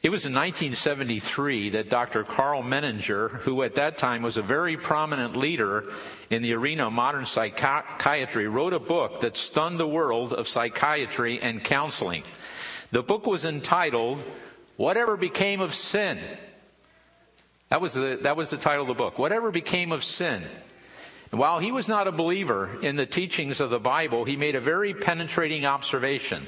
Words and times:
It 0.00 0.10
was 0.10 0.26
in 0.26 0.32
1973 0.32 1.70
that 1.70 1.90
Dr. 1.90 2.22
Karl 2.22 2.62
Menninger, 2.62 3.30
who 3.40 3.62
at 3.64 3.74
that 3.74 3.98
time 3.98 4.22
was 4.22 4.36
a 4.36 4.42
very 4.42 4.76
prominent 4.76 5.34
leader 5.34 5.86
in 6.30 6.42
the 6.42 6.54
arena 6.54 6.86
of 6.86 6.92
modern 6.92 7.26
psychiatry, 7.26 8.46
wrote 8.46 8.72
a 8.72 8.78
book 8.78 9.22
that 9.22 9.36
stunned 9.36 9.80
the 9.80 9.88
world 9.88 10.32
of 10.32 10.46
psychiatry 10.46 11.40
and 11.42 11.64
counseling. 11.64 12.22
The 12.92 13.02
book 13.02 13.26
was 13.26 13.44
entitled, 13.44 14.22
Whatever 14.76 15.16
Became 15.16 15.60
of 15.60 15.74
Sin. 15.74 16.20
That 17.70 17.80
was 17.80 17.94
the, 17.94 18.20
that 18.22 18.36
was 18.36 18.50
the 18.50 18.56
title 18.56 18.82
of 18.82 18.88
the 18.88 18.94
book. 18.94 19.18
Whatever 19.18 19.50
Became 19.50 19.90
of 19.90 20.04
Sin. 20.04 20.44
And 21.32 21.40
while 21.40 21.58
he 21.58 21.72
was 21.72 21.88
not 21.88 22.06
a 22.06 22.12
believer 22.12 22.78
in 22.82 22.94
the 22.94 23.04
teachings 23.04 23.60
of 23.60 23.70
the 23.70 23.80
Bible, 23.80 24.24
he 24.24 24.36
made 24.36 24.54
a 24.54 24.60
very 24.60 24.94
penetrating 24.94 25.66
observation. 25.66 26.46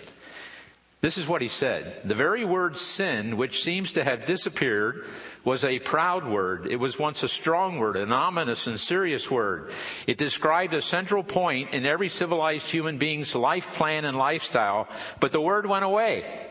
This 1.01 1.17
is 1.17 1.27
what 1.27 1.41
he 1.41 1.49
said. 1.49 2.03
The 2.05 2.15
very 2.15 2.45
word 2.45 2.77
sin, 2.77 3.39
which 3.39 3.63
seems 3.63 3.95
to 3.95 4.05
have 4.05 4.27
disappeared, 4.27 5.07
was 5.45 5.65
a 5.65 5.79
proud 5.79 6.27
word. 6.27 6.67
It 6.67 6.77
was 6.77 6.99
once 6.99 7.23
a 7.23 7.29
strong 7.29 7.79
word, 7.79 7.97
an 7.97 8.13
ominous 8.13 8.67
and 8.67 8.79
serious 8.79 9.31
word. 9.31 9.73
It 10.07 10.19
described 10.19 10.75
a 10.75 10.83
central 10.83 11.23
point 11.23 11.73
in 11.73 11.87
every 11.87 12.11
civilized 12.11 12.71
human 12.71 12.99
being's 12.99 13.35
life 13.35 13.73
plan 13.73 14.05
and 14.05 14.19
lifestyle, 14.19 14.89
but 15.21 15.33
the 15.33 15.41
word 15.41 15.65
went 15.65 15.87
away. 15.87 16.49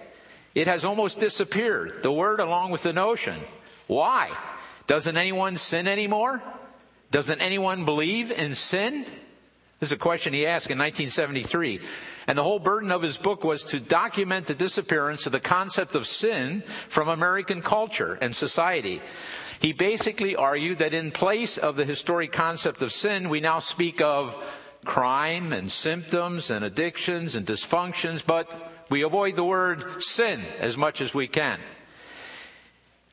It 0.55 0.65
has 0.65 0.83
almost 0.83 1.19
disappeared, 1.19 2.01
the 2.01 2.11
word 2.11 2.39
along 2.39 2.71
with 2.71 2.81
the 2.81 2.93
notion. 2.93 3.39
Why? 3.85 4.35
Doesn't 4.87 5.15
anyone 5.15 5.57
sin 5.57 5.87
anymore? 5.87 6.41
Doesn't 7.11 7.39
anyone 7.39 7.85
believe 7.85 8.31
in 8.31 8.55
sin? 8.55 9.05
This 9.79 9.89
is 9.89 9.93
a 9.93 9.97
question 9.97 10.33
he 10.33 10.45
asked 10.45 10.69
in 10.69 10.77
1973. 10.77 11.79
And 12.27 12.37
the 12.37 12.43
whole 12.43 12.59
burden 12.59 12.91
of 12.91 13.01
his 13.01 13.17
book 13.17 13.43
was 13.43 13.63
to 13.65 13.79
document 13.79 14.45
the 14.45 14.53
disappearance 14.53 15.25
of 15.25 15.31
the 15.31 15.39
concept 15.39 15.95
of 15.95 16.05
sin 16.05 16.63
from 16.89 17.07
American 17.07 17.61
culture 17.61 18.17
and 18.21 18.35
society. 18.35 19.01
He 19.61 19.73
basically 19.73 20.35
argued 20.35 20.79
that 20.79 20.93
in 20.93 21.11
place 21.11 21.57
of 21.57 21.75
the 21.75 21.85
historic 21.85 22.31
concept 22.31 22.81
of 22.81 22.91
sin, 22.91 23.29
we 23.29 23.39
now 23.39 23.59
speak 23.59 24.01
of 24.01 24.37
crime 24.85 25.53
and 25.53 25.71
symptoms 25.71 26.51
and 26.51 26.63
addictions 26.63 27.35
and 27.35 27.45
dysfunctions, 27.45 28.25
but 28.25 28.49
we 28.89 29.03
avoid 29.03 29.35
the 29.35 29.43
word 29.43 30.03
sin 30.03 30.43
as 30.59 30.77
much 30.77 31.01
as 31.01 31.13
we 31.13 31.27
can. 31.27 31.59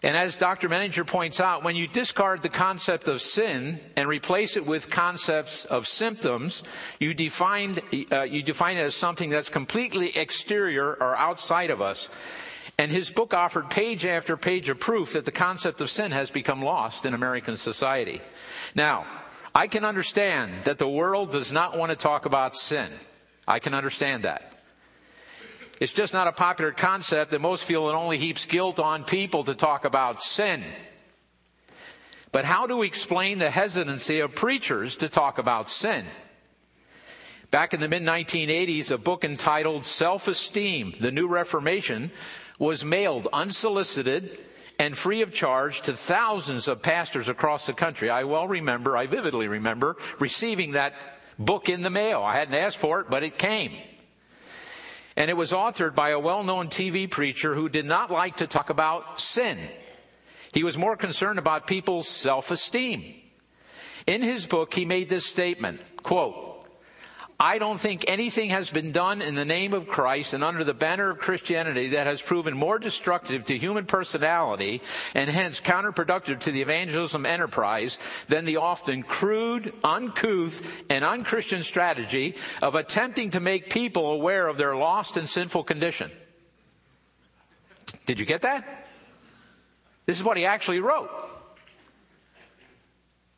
And 0.02 0.16
as 0.16 0.36
Dr. 0.36 0.68
Menninger 0.68 1.06
points 1.06 1.40
out, 1.40 1.64
when 1.64 1.74
you 1.74 1.88
discard 1.88 2.42
the 2.42 2.50
concept 2.50 3.08
of 3.08 3.22
sin 3.22 3.80
and 3.96 4.08
replace 4.08 4.56
it 4.56 4.66
with 4.66 4.90
concepts 4.90 5.64
of 5.64 5.88
symptoms, 5.88 6.62
you 7.00 7.14
define, 7.14 7.76
uh, 8.12 8.22
you 8.22 8.42
define 8.42 8.76
it 8.76 8.82
as 8.82 8.94
something 8.94 9.30
that's 9.30 9.48
completely 9.48 10.16
exterior 10.16 10.92
or 10.92 11.16
outside 11.16 11.70
of 11.70 11.80
us. 11.80 12.10
And 12.78 12.90
his 12.90 13.10
book 13.10 13.32
offered 13.32 13.70
page 13.70 14.04
after 14.04 14.36
page 14.36 14.68
of 14.68 14.78
proof 14.78 15.14
that 15.14 15.24
the 15.24 15.32
concept 15.32 15.80
of 15.80 15.90
sin 15.90 16.12
has 16.12 16.30
become 16.30 16.60
lost 16.60 17.06
in 17.06 17.14
American 17.14 17.56
society. 17.56 18.20
Now, 18.74 19.06
I 19.54 19.66
can 19.66 19.86
understand 19.86 20.64
that 20.64 20.78
the 20.78 20.88
world 20.88 21.32
does 21.32 21.50
not 21.50 21.78
want 21.78 21.88
to 21.88 21.96
talk 21.96 22.26
about 22.26 22.54
sin. 22.54 22.92
I 23.48 23.60
can 23.60 23.72
understand 23.72 24.24
that. 24.24 24.52
It's 25.80 25.92
just 25.92 26.14
not 26.14 26.26
a 26.26 26.32
popular 26.32 26.72
concept 26.72 27.30
that 27.32 27.40
most 27.40 27.64
feel 27.64 27.88
it 27.88 27.94
only 27.94 28.18
heaps 28.18 28.46
guilt 28.46 28.80
on 28.80 29.04
people 29.04 29.44
to 29.44 29.54
talk 29.54 29.84
about 29.84 30.22
sin. 30.22 30.64
But 32.32 32.44
how 32.44 32.66
do 32.66 32.78
we 32.78 32.86
explain 32.86 33.38
the 33.38 33.50
hesitancy 33.50 34.20
of 34.20 34.34
preachers 34.34 34.96
to 34.98 35.08
talk 35.08 35.38
about 35.38 35.70
sin? 35.70 36.06
Back 37.50 37.74
in 37.74 37.80
the 37.80 37.88
mid 37.88 38.02
1980s, 38.02 38.90
a 38.90 38.98
book 38.98 39.24
entitled 39.24 39.86
Self 39.86 40.28
Esteem, 40.28 40.94
The 41.00 41.12
New 41.12 41.28
Reformation, 41.28 42.10
was 42.58 42.84
mailed 42.84 43.28
unsolicited 43.32 44.44
and 44.78 44.96
free 44.96 45.22
of 45.22 45.32
charge 45.32 45.82
to 45.82 45.94
thousands 45.94 46.68
of 46.68 46.82
pastors 46.82 47.28
across 47.28 47.66
the 47.66 47.72
country. 47.72 48.10
I 48.10 48.24
well 48.24 48.48
remember, 48.48 48.96
I 48.96 49.06
vividly 49.06 49.48
remember 49.48 49.96
receiving 50.18 50.72
that 50.72 50.94
book 51.38 51.68
in 51.68 51.82
the 51.82 51.90
mail. 51.90 52.22
I 52.22 52.34
hadn't 52.34 52.54
asked 52.54 52.78
for 52.78 53.00
it, 53.00 53.10
but 53.10 53.22
it 53.22 53.38
came. 53.38 53.78
And 55.16 55.30
it 55.30 55.36
was 55.36 55.52
authored 55.52 55.94
by 55.94 56.10
a 56.10 56.20
well-known 56.20 56.68
TV 56.68 57.10
preacher 57.10 57.54
who 57.54 57.68
did 57.68 57.86
not 57.86 58.10
like 58.10 58.36
to 58.36 58.46
talk 58.46 58.68
about 58.68 59.20
sin. 59.20 59.58
He 60.52 60.62
was 60.62 60.76
more 60.76 60.96
concerned 60.96 61.38
about 61.38 61.66
people's 61.66 62.08
self-esteem. 62.08 63.14
In 64.06 64.22
his 64.22 64.46
book, 64.46 64.74
he 64.74 64.84
made 64.84 65.08
this 65.08 65.26
statement, 65.26 65.80
quote, 66.02 66.55
I 67.38 67.58
don't 67.58 67.78
think 67.78 68.06
anything 68.08 68.48
has 68.50 68.70
been 68.70 68.92
done 68.92 69.20
in 69.20 69.34
the 69.34 69.44
name 69.44 69.74
of 69.74 69.88
Christ 69.88 70.32
and 70.32 70.42
under 70.42 70.64
the 70.64 70.72
banner 70.72 71.10
of 71.10 71.18
Christianity 71.18 71.88
that 71.88 72.06
has 72.06 72.22
proven 72.22 72.56
more 72.56 72.78
destructive 72.78 73.44
to 73.44 73.58
human 73.58 73.84
personality 73.84 74.80
and 75.14 75.28
hence 75.28 75.60
counterproductive 75.60 76.40
to 76.40 76.50
the 76.50 76.62
evangelism 76.62 77.26
enterprise 77.26 77.98
than 78.28 78.46
the 78.46 78.56
often 78.56 79.02
crude, 79.02 79.74
uncouth, 79.84 80.66
and 80.88 81.04
unchristian 81.04 81.62
strategy 81.62 82.36
of 82.62 82.74
attempting 82.74 83.30
to 83.30 83.40
make 83.40 83.68
people 83.68 84.12
aware 84.12 84.48
of 84.48 84.56
their 84.56 84.74
lost 84.74 85.18
and 85.18 85.28
sinful 85.28 85.64
condition. 85.64 86.10
Did 88.06 88.18
you 88.18 88.24
get 88.24 88.42
that? 88.42 88.86
This 90.06 90.16
is 90.16 90.24
what 90.24 90.38
he 90.38 90.46
actually 90.46 90.80
wrote. 90.80 91.10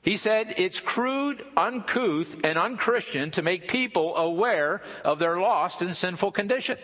He 0.03 0.17
said 0.17 0.55
it's 0.57 0.81
crude, 0.81 1.45
uncouth, 1.57 2.37
and 2.45 2.59
unchristian 2.59 3.31
to 3.33 3.43
make 3.43 3.69
people 3.69 4.17
aware 4.17 4.83
of 5.05 5.19
their 5.19 5.39
lost 5.39 5.83
and 5.83 5.97
sinful 5.97 6.33
condition. 6.33 6.79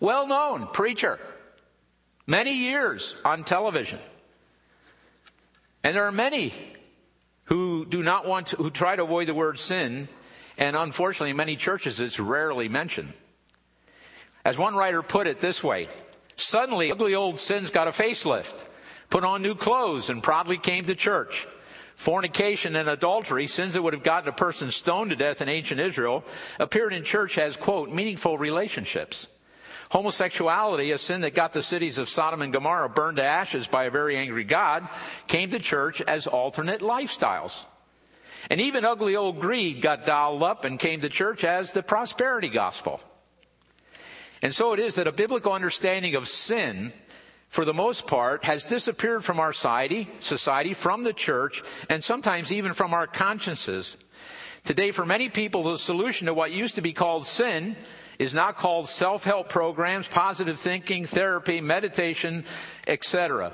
Well 0.00 0.26
known 0.26 0.66
preacher. 0.68 1.20
Many 2.26 2.54
years 2.54 3.14
on 3.24 3.44
television. 3.44 3.98
And 5.84 5.94
there 5.94 6.06
are 6.06 6.12
many 6.12 6.54
who 7.44 7.84
do 7.84 8.02
not 8.02 8.26
want 8.26 8.48
to, 8.48 8.56
who 8.56 8.70
try 8.70 8.96
to 8.96 9.02
avoid 9.02 9.28
the 9.28 9.34
word 9.34 9.58
sin, 9.58 10.08
and 10.56 10.76
unfortunately 10.76 11.30
in 11.30 11.36
many 11.36 11.56
churches 11.56 12.00
it's 12.00 12.18
rarely 12.18 12.68
mentioned. 12.68 13.12
As 14.44 14.58
one 14.58 14.74
writer 14.74 15.02
put 15.02 15.26
it 15.26 15.40
this 15.40 15.62
way, 15.62 15.88
suddenly 16.36 16.90
ugly 16.90 17.14
old 17.14 17.38
sins 17.38 17.70
got 17.70 17.88
a 17.88 17.90
facelift, 17.90 18.66
put 19.10 19.24
on 19.24 19.42
new 19.42 19.54
clothes, 19.54 20.08
and 20.08 20.22
proudly 20.22 20.58
came 20.58 20.84
to 20.86 20.94
church. 20.94 21.46
Fornication 22.02 22.74
and 22.74 22.88
adultery, 22.88 23.46
sins 23.46 23.74
that 23.74 23.82
would 23.82 23.92
have 23.92 24.02
gotten 24.02 24.28
a 24.28 24.32
person 24.32 24.72
stoned 24.72 25.10
to 25.10 25.16
death 25.16 25.40
in 25.40 25.48
ancient 25.48 25.78
Israel, 25.78 26.24
appeared 26.58 26.92
in 26.92 27.04
church 27.04 27.38
as, 27.38 27.56
quote, 27.56 27.90
meaningful 27.92 28.36
relationships. 28.36 29.28
Homosexuality, 29.92 30.90
a 30.90 30.98
sin 30.98 31.20
that 31.20 31.36
got 31.36 31.52
the 31.52 31.62
cities 31.62 31.98
of 31.98 32.08
Sodom 32.08 32.42
and 32.42 32.52
Gomorrah 32.52 32.88
burned 32.88 33.18
to 33.18 33.22
ashes 33.22 33.68
by 33.68 33.84
a 33.84 33.90
very 33.92 34.16
angry 34.16 34.42
God, 34.42 34.88
came 35.28 35.50
to 35.50 35.60
church 35.60 36.00
as 36.00 36.26
alternate 36.26 36.80
lifestyles. 36.80 37.66
And 38.50 38.60
even 38.60 38.84
ugly 38.84 39.14
old 39.14 39.38
greed 39.38 39.80
got 39.80 40.04
dialed 40.04 40.42
up 40.42 40.64
and 40.64 40.80
came 40.80 41.02
to 41.02 41.08
church 41.08 41.44
as 41.44 41.70
the 41.70 41.84
prosperity 41.84 42.48
gospel. 42.48 43.00
And 44.42 44.52
so 44.52 44.72
it 44.72 44.80
is 44.80 44.96
that 44.96 45.06
a 45.06 45.12
biblical 45.12 45.52
understanding 45.52 46.16
of 46.16 46.26
sin 46.26 46.92
for 47.52 47.66
the 47.66 47.74
most 47.74 48.06
part, 48.06 48.44
has 48.44 48.64
disappeared 48.64 49.22
from 49.22 49.38
our 49.38 49.52
society, 49.52 50.08
society, 50.20 50.72
from 50.72 51.02
the 51.02 51.12
church, 51.12 51.62
and 51.90 52.02
sometimes 52.02 52.50
even 52.50 52.72
from 52.72 52.94
our 52.94 53.06
consciences. 53.06 53.98
Today, 54.64 54.90
for 54.90 55.04
many 55.04 55.28
people, 55.28 55.62
the 55.62 55.76
solution 55.76 56.28
to 56.28 56.34
what 56.34 56.50
used 56.50 56.76
to 56.76 56.80
be 56.80 56.94
called 56.94 57.26
sin 57.26 57.76
is 58.18 58.32
now 58.32 58.52
called 58.52 58.88
self-help 58.88 59.50
programs, 59.50 60.08
positive 60.08 60.58
thinking, 60.58 61.04
therapy, 61.04 61.60
meditation, 61.60 62.46
etc. 62.86 63.52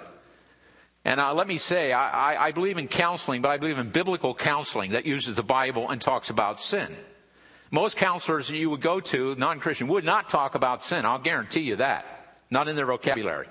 And 1.05 1.19
uh, 1.19 1.35
let 1.35 1.49
me 1.49 1.59
say, 1.59 1.93
I, 1.93 2.35
I, 2.35 2.47
I 2.47 2.53
believe 2.53 2.79
in 2.79 2.87
counseling, 2.87 3.43
but 3.43 3.49
I 3.49 3.57
believe 3.57 3.79
in 3.79 3.91
biblical 3.91 4.33
counseling 4.33 4.93
that 4.93 5.07
uses 5.07 5.35
the 5.35 5.43
Bible 5.43 5.91
and 5.91 6.01
talks 6.01 6.31
about 6.31 6.61
sin. 6.61 6.95
Most 7.73 7.97
counselors 7.97 8.49
you 8.49 8.71
would 8.71 8.81
go 8.81 9.01
to, 9.01 9.35
non-Christian, 9.35 9.89
would 9.89 10.05
not 10.05 10.29
talk 10.29 10.55
about 10.55 10.85
sin. 10.85 11.05
I'll 11.05 11.19
guarantee 11.19 11.63
you 11.63 11.77
that. 11.77 12.37
Not 12.49 12.69
in 12.69 12.77
their 12.77 12.87
vocabulary. 12.87 13.49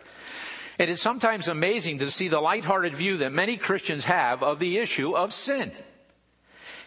It 0.78 0.90
is 0.90 1.02
sometimes 1.02 1.48
amazing 1.48 2.00
to 2.00 2.12
see 2.12 2.28
the 2.28 2.40
lighthearted 2.40 2.96
view 2.96 3.18
that 3.18 3.32
many 3.32 3.58
Christians 3.58 4.06
have 4.06 4.44
of 4.44 4.60
the 4.60 4.78
issue 4.78 5.16
of 5.16 5.34
sin. 5.34 5.72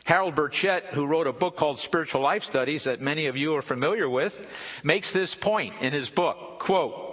Harold 0.05 0.35
Burchett, 0.35 0.87
who 0.87 1.07
wrote 1.07 1.27
a 1.27 1.33
book 1.33 1.57
called 1.57 1.79
Spiritual 1.79 2.23
Life 2.23 2.45
Studies 2.45 2.85
that 2.85 3.01
many 3.01 3.27
of 3.27 3.37
you 3.37 3.57
are 3.57 3.63
familiar 3.63 4.09
with, 4.09 4.39
makes 4.83 5.13
this 5.13 5.35
point 5.35 5.75
in 5.81 5.93
his 5.93 6.09
book. 6.09 6.59
Quote, 6.61 7.11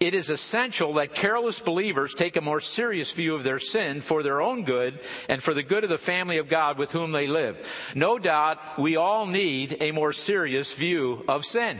it 0.00 0.14
is 0.14 0.30
essential 0.30 0.94
that 0.94 1.14
careless 1.14 1.60
believers 1.60 2.14
take 2.14 2.36
a 2.36 2.40
more 2.40 2.60
serious 2.60 3.12
view 3.12 3.34
of 3.34 3.44
their 3.44 3.58
sin 3.58 4.00
for 4.00 4.22
their 4.22 4.40
own 4.40 4.64
good 4.64 4.98
and 5.28 5.42
for 5.42 5.54
the 5.54 5.62
good 5.62 5.84
of 5.84 5.90
the 5.90 5.98
family 5.98 6.38
of 6.38 6.48
God 6.48 6.76
with 6.76 6.92
whom 6.92 7.12
they 7.12 7.26
live. 7.26 7.56
No 7.94 8.18
doubt 8.18 8.78
we 8.78 8.96
all 8.96 9.26
need 9.26 9.76
a 9.80 9.92
more 9.92 10.12
serious 10.12 10.72
view 10.74 11.24
of 11.28 11.44
sin. 11.44 11.78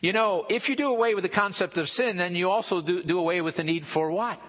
You 0.00 0.12
know, 0.12 0.46
if 0.48 0.68
you 0.68 0.76
do 0.76 0.88
away 0.88 1.14
with 1.14 1.22
the 1.22 1.28
concept 1.28 1.78
of 1.78 1.88
sin, 1.88 2.16
then 2.16 2.34
you 2.34 2.50
also 2.50 2.80
do, 2.80 3.02
do 3.02 3.18
away 3.18 3.40
with 3.40 3.56
the 3.56 3.64
need 3.64 3.84
for 3.84 4.10
what? 4.10 4.40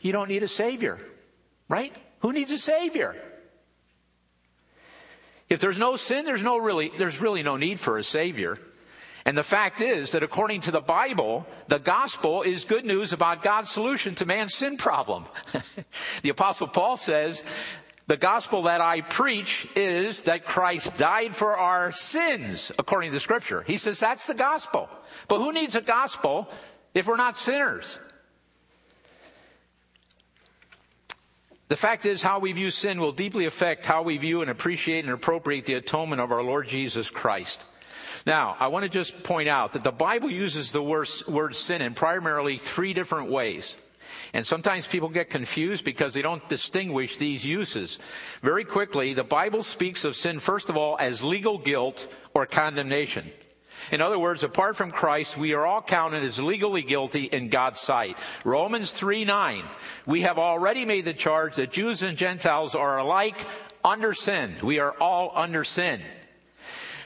You 0.00 0.12
don't 0.12 0.28
need 0.28 0.42
a 0.42 0.48
savior, 0.48 1.00
right? 1.68 1.94
Who 2.20 2.32
needs 2.32 2.52
a 2.52 2.58
savior? 2.58 3.16
If 5.48 5.60
there's 5.60 5.78
no 5.78 5.96
sin, 5.96 6.24
there's 6.24 6.42
no 6.42 6.58
really, 6.58 6.92
there's 6.96 7.20
really 7.20 7.42
no 7.42 7.56
need 7.56 7.80
for 7.80 7.98
a 7.98 8.04
savior. 8.04 8.58
And 9.26 9.38
the 9.38 9.42
fact 9.42 9.80
is 9.80 10.12
that 10.12 10.22
according 10.22 10.62
to 10.62 10.70
the 10.70 10.80
Bible, 10.80 11.46
the 11.68 11.78
gospel 11.78 12.42
is 12.42 12.64
good 12.64 12.84
news 12.84 13.12
about 13.12 13.42
God's 13.42 13.70
solution 13.70 14.14
to 14.16 14.26
man's 14.26 14.54
sin 14.54 14.76
problem. 14.76 15.24
the 16.22 16.28
apostle 16.28 16.68
Paul 16.68 16.98
says, 16.98 17.42
the 18.06 18.16
gospel 18.16 18.64
that 18.64 18.80
I 18.80 19.00
preach 19.00 19.66
is 19.74 20.22
that 20.22 20.44
Christ 20.44 20.96
died 20.98 21.34
for 21.34 21.56
our 21.56 21.90
sins, 21.90 22.70
according 22.78 23.12
to 23.12 23.20
scripture. 23.20 23.62
He 23.62 23.78
says 23.78 23.98
that's 23.98 24.26
the 24.26 24.34
gospel. 24.34 24.90
But 25.28 25.38
who 25.38 25.52
needs 25.52 25.74
a 25.74 25.80
gospel 25.80 26.50
if 26.92 27.06
we're 27.06 27.16
not 27.16 27.36
sinners? 27.36 27.98
The 31.68 31.76
fact 31.76 32.04
is, 32.04 32.20
how 32.20 32.40
we 32.40 32.52
view 32.52 32.70
sin 32.70 33.00
will 33.00 33.12
deeply 33.12 33.46
affect 33.46 33.86
how 33.86 34.02
we 34.02 34.18
view 34.18 34.42
and 34.42 34.50
appreciate 34.50 35.04
and 35.04 35.12
appropriate 35.14 35.64
the 35.64 35.74
atonement 35.74 36.20
of 36.20 36.30
our 36.30 36.42
Lord 36.42 36.68
Jesus 36.68 37.10
Christ. 37.10 37.64
Now, 38.26 38.56
I 38.60 38.68
want 38.68 38.84
to 38.84 38.90
just 38.90 39.22
point 39.22 39.48
out 39.48 39.72
that 39.72 39.82
the 39.82 39.90
Bible 39.90 40.30
uses 40.30 40.72
the 40.72 40.82
word, 40.82 41.08
word 41.26 41.54
sin 41.54 41.80
in 41.80 41.94
primarily 41.94 42.58
three 42.58 42.92
different 42.92 43.30
ways. 43.30 43.78
And 44.34 44.44
sometimes 44.44 44.88
people 44.88 45.08
get 45.08 45.30
confused 45.30 45.84
because 45.84 46.12
they 46.12 46.20
don't 46.20 46.46
distinguish 46.48 47.16
these 47.16 47.46
uses. 47.46 48.00
Very 48.42 48.64
quickly, 48.64 49.14
the 49.14 49.22
Bible 49.22 49.62
speaks 49.62 50.04
of 50.04 50.16
sin, 50.16 50.40
first 50.40 50.68
of 50.68 50.76
all, 50.76 50.96
as 50.98 51.22
legal 51.22 51.56
guilt 51.56 52.08
or 52.34 52.44
condemnation. 52.44 53.30
In 53.92 54.00
other 54.00 54.18
words, 54.18 54.42
apart 54.42 54.74
from 54.74 54.90
Christ, 54.90 55.36
we 55.36 55.54
are 55.54 55.64
all 55.64 55.82
counted 55.82 56.24
as 56.24 56.40
legally 56.40 56.82
guilty 56.82 57.24
in 57.24 57.48
God's 57.48 57.78
sight. 57.80 58.16
Romans 58.44 58.90
3 58.90 59.24
9. 59.24 59.62
We 60.04 60.22
have 60.22 60.38
already 60.38 60.84
made 60.84 61.04
the 61.04 61.14
charge 61.14 61.54
that 61.56 61.70
Jews 61.70 62.02
and 62.02 62.18
Gentiles 62.18 62.74
are 62.74 62.98
alike 62.98 63.36
under 63.84 64.14
sin. 64.14 64.56
We 64.64 64.80
are 64.80 64.92
all 64.98 65.30
under 65.36 65.62
sin. 65.62 66.02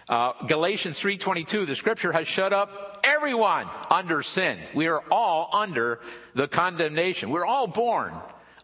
Uh, 0.08 0.32
Galatians 0.46 0.98
3:22, 0.98 1.66
the 1.66 1.74
scripture 1.74 2.12
has 2.12 2.26
shut 2.26 2.52
up 2.52 3.00
everyone 3.04 3.68
under 3.90 4.22
sin. 4.22 4.58
We 4.74 4.86
are 4.86 5.02
all 5.10 5.50
under 5.52 6.00
the 6.34 6.48
condemnation. 6.48 7.28
We're 7.30 7.44
all 7.44 7.66
born 7.66 8.14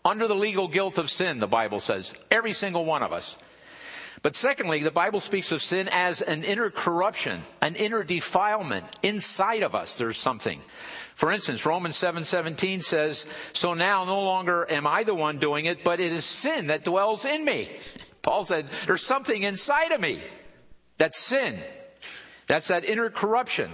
under 0.05 0.26
the 0.26 0.35
legal 0.35 0.69
guilt 0.69 0.96
of 0.96 1.11
sin, 1.11 1.38
the 1.38 1.46
Bible 1.46 1.81
says. 1.81 2.14
Every 2.31 2.55
single 2.55 2.87
one 2.87 3.02
of 3.02 3.12
us. 3.12 3.37
But 4.23 4.37
secondly, 4.37 4.82
the 4.82 4.91
Bible 4.91 5.20
speaks 5.20 5.52
of 5.52 5.62
sin 5.62 5.87
as 5.93 6.23
an 6.23 6.44
inner 6.44 6.70
corruption, 6.70 7.44
an 7.61 7.75
inner 7.75 8.02
defilement. 8.02 8.87
Inside 9.02 9.62
of 9.62 9.75
us, 9.75 9.99
there's 9.99 10.17
something. 10.17 10.62
For 11.14 11.31
instance, 11.31 11.67
Romans 11.67 11.97
7:17 11.97 12.81
says, 12.81 13.26
"So 13.52 13.75
now 13.75 14.05
no 14.05 14.23
longer 14.23 14.67
am 14.70 14.87
I 14.87 15.05
the 15.05 15.14
one 15.14 15.38
doing 15.38 15.67
it, 15.67 15.85
but 15.85 16.00
it 16.00 16.11
is 16.11 16.25
sin 16.25 16.69
that 16.69 16.85
dwells 16.85 17.26
in 17.26 17.44
me." 17.44 17.69
Paul 18.23 18.47
said, 18.47 18.70
"There's 18.87 19.05
something 19.05 19.43
inside 19.43 19.93
of 19.93 20.00
me 20.00 20.23
that's 20.99 21.19
sin. 21.19 21.61
That's 22.46 22.69
that 22.69 22.85
inner 22.85 23.11
corruption. 23.11 23.70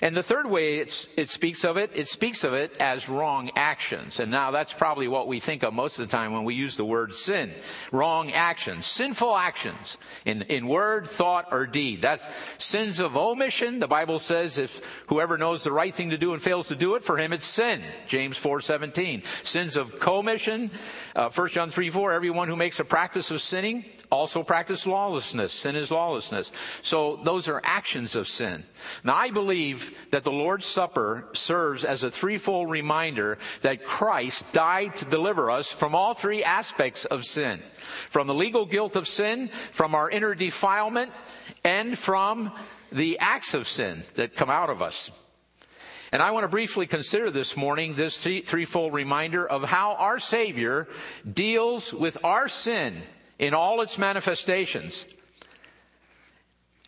And 0.00 0.16
the 0.16 0.22
third 0.22 0.46
way 0.46 0.78
it 0.78 1.30
speaks 1.30 1.64
of 1.64 1.76
it, 1.76 1.90
it 1.94 2.08
speaks 2.08 2.44
of 2.44 2.52
it 2.52 2.76
as 2.78 3.08
wrong 3.08 3.50
actions. 3.56 4.20
And 4.20 4.30
now 4.30 4.50
that's 4.50 4.72
probably 4.72 5.08
what 5.08 5.26
we 5.26 5.40
think 5.40 5.62
of 5.62 5.72
most 5.72 5.98
of 5.98 6.08
the 6.08 6.16
time 6.16 6.32
when 6.32 6.44
we 6.44 6.54
use 6.54 6.76
the 6.76 6.84
word 6.84 7.14
sin. 7.14 7.52
Wrong 7.92 8.30
actions, 8.32 8.86
sinful 8.86 9.36
actions 9.36 9.98
in, 10.24 10.42
in 10.42 10.68
word, 10.68 11.08
thought, 11.08 11.48
or 11.50 11.66
deed. 11.66 12.00
That's 12.02 12.24
sins 12.58 13.00
of 13.00 13.16
omission. 13.16 13.78
The 13.78 13.88
Bible 13.88 14.18
says 14.18 14.58
if 14.58 14.80
whoever 15.06 15.38
knows 15.38 15.64
the 15.64 15.72
right 15.72 15.94
thing 15.94 16.10
to 16.10 16.18
do 16.18 16.32
and 16.32 16.42
fails 16.42 16.68
to 16.68 16.76
do 16.76 16.94
it, 16.94 17.04
for 17.04 17.16
him 17.16 17.32
it's 17.32 17.46
sin. 17.46 17.82
James 18.06 18.38
4:17. 18.38 19.22
Sins 19.44 19.76
of 19.76 19.98
commission. 19.98 20.70
Uh, 21.14 21.30
1 21.30 21.48
John 21.48 21.70
3, 21.70 21.90
4. 21.90 22.12
Everyone 22.12 22.48
who 22.48 22.56
makes 22.56 22.80
a 22.80 22.84
practice 22.84 23.30
of 23.30 23.40
sinning 23.40 23.84
also 24.10 24.42
practice 24.42 24.86
lawlessness. 24.86 25.52
Sin 25.52 25.76
is 25.76 25.90
lawlessness. 25.90 26.52
So 26.82 27.20
those 27.24 27.48
are 27.48 27.60
actions 27.64 28.14
of 28.14 28.28
sin. 28.28 28.64
Now 29.04 29.16
I 29.16 29.30
believe 29.30 29.90
that 30.10 30.24
the 30.24 30.32
Lord's 30.32 30.66
Supper 30.66 31.28
serves 31.32 31.84
as 31.84 32.02
a 32.02 32.10
threefold 32.10 32.70
reminder 32.70 33.38
that 33.62 33.84
Christ 33.84 34.44
died 34.52 34.96
to 34.96 35.04
deliver 35.04 35.50
us 35.50 35.72
from 35.72 35.94
all 35.94 36.14
three 36.14 36.42
aspects 36.42 37.04
of 37.04 37.24
sin. 37.24 37.62
From 38.10 38.26
the 38.26 38.34
legal 38.34 38.66
guilt 38.66 38.96
of 38.96 39.08
sin, 39.08 39.50
from 39.72 39.94
our 39.94 40.10
inner 40.10 40.34
defilement, 40.34 41.12
and 41.64 41.98
from 41.98 42.52
the 42.92 43.18
acts 43.18 43.54
of 43.54 43.68
sin 43.68 44.04
that 44.14 44.36
come 44.36 44.50
out 44.50 44.70
of 44.70 44.82
us. 44.82 45.10
And 46.12 46.22
I 46.22 46.30
want 46.30 46.44
to 46.44 46.48
briefly 46.48 46.86
consider 46.86 47.30
this 47.30 47.56
morning 47.56 47.94
this 47.94 48.22
threefold 48.22 48.94
reminder 48.94 49.46
of 49.46 49.64
how 49.64 49.94
our 49.94 50.18
Savior 50.18 50.88
deals 51.30 51.92
with 51.92 52.16
our 52.24 52.48
sin 52.48 53.02
in 53.38 53.54
all 53.54 53.80
its 53.80 53.98
manifestations. 53.98 55.04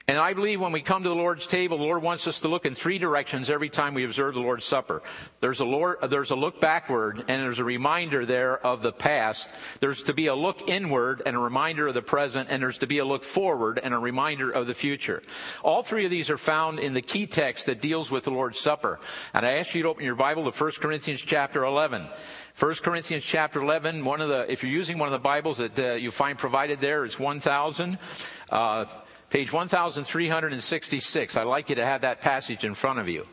And 0.08 0.16
I 0.16 0.32
believe 0.32 0.58
when 0.58 0.72
we 0.72 0.80
come 0.80 1.02
to 1.02 1.08
the 1.10 1.14
Lord's 1.14 1.46
table, 1.46 1.76
the 1.76 1.84
Lord 1.84 2.02
wants 2.02 2.26
us 2.26 2.40
to 2.40 2.48
look 2.48 2.64
in 2.64 2.74
three 2.74 2.96
directions 2.96 3.50
every 3.50 3.68
time 3.68 3.92
we 3.92 4.06
observe 4.06 4.32
the 4.32 4.40
Lord's 4.40 4.64
Supper. 4.64 5.02
There's 5.40 5.60
a, 5.60 5.66
Lord, 5.66 5.98
there's 6.08 6.30
a 6.30 6.34
look 6.34 6.62
backward 6.62 7.18
and 7.28 7.42
there's 7.42 7.58
a 7.58 7.64
reminder 7.64 8.24
there 8.24 8.58
of 8.66 8.80
the 8.80 8.90
past. 8.90 9.52
There's 9.80 10.02
to 10.04 10.14
be 10.14 10.28
a 10.28 10.34
look 10.34 10.66
inward 10.66 11.20
and 11.26 11.36
a 11.36 11.38
reminder 11.38 11.86
of 11.88 11.92
the 11.92 12.00
present 12.00 12.48
and 12.50 12.62
there's 12.62 12.78
to 12.78 12.86
be 12.86 12.98
a 12.98 13.04
look 13.04 13.22
forward 13.22 13.78
and 13.82 13.92
a 13.92 13.98
reminder 13.98 14.50
of 14.50 14.66
the 14.66 14.72
future. 14.72 15.22
All 15.62 15.82
three 15.82 16.06
of 16.06 16.10
these 16.10 16.30
are 16.30 16.38
found 16.38 16.78
in 16.78 16.94
the 16.94 17.02
key 17.02 17.26
text 17.26 17.66
that 17.66 17.82
deals 17.82 18.10
with 18.10 18.24
the 18.24 18.30
Lord's 18.30 18.58
Supper. 18.58 19.00
And 19.34 19.44
I 19.44 19.58
ask 19.58 19.74
you 19.74 19.82
to 19.82 19.90
open 19.90 20.06
your 20.06 20.14
Bible 20.14 20.50
to 20.50 20.58
1 20.58 20.72
Corinthians 20.80 21.20
chapter 21.20 21.64
11. 21.64 22.08
1 22.58 22.74
Corinthians 22.76 23.24
chapter 23.24 23.60
11, 23.60 24.04
one 24.04 24.22
of 24.22 24.30
the, 24.30 24.50
if 24.50 24.62
you're 24.62 24.72
using 24.72 24.98
one 24.98 25.06
of 25.06 25.12
the 25.12 25.18
Bibles 25.18 25.58
that 25.58 25.78
uh, 25.78 25.92
you 25.92 26.10
find 26.10 26.36
provided 26.36 26.80
there, 26.80 27.04
it's 27.04 27.16
1000, 27.16 27.98
uh, 28.50 28.84
page 29.30 29.52
1366. 29.52 31.36
I'd 31.36 31.42
like 31.44 31.68
you 31.68 31.76
to 31.76 31.84
have 31.84 32.00
that 32.02 32.20
passage 32.20 32.64
in 32.64 32.74
front 32.74 32.98
of 32.98 33.08
you. 33.08 33.26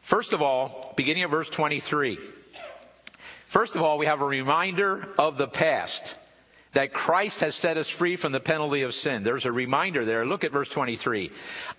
First 0.00 0.32
of 0.32 0.42
all, 0.42 0.92
beginning 0.96 1.24
of 1.24 1.30
verse 1.30 1.48
23. 1.48 2.18
First 3.46 3.76
of 3.76 3.82
all, 3.82 3.98
we 3.98 4.06
have 4.06 4.20
a 4.20 4.26
reminder 4.26 5.08
of 5.18 5.36
the 5.36 5.46
past 5.46 6.16
that 6.72 6.92
Christ 6.92 7.40
has 7.40 7.54
set 7.54 7.76
us 7.76 7.88
free 7.88 8.16
from 8.16 8.32
the 8.32 8.40
penalty 8.40 8.82
of 8.82 8.94
sin. 8.94 9.22
There's 9.22 9.44
a 9.44 9.52
reminder 9.52 10.04
there. 10.04 10.24
Look 10.24 10.44
at 10.44 10.52
verse 10.52 10.70
23. 10.70 11.30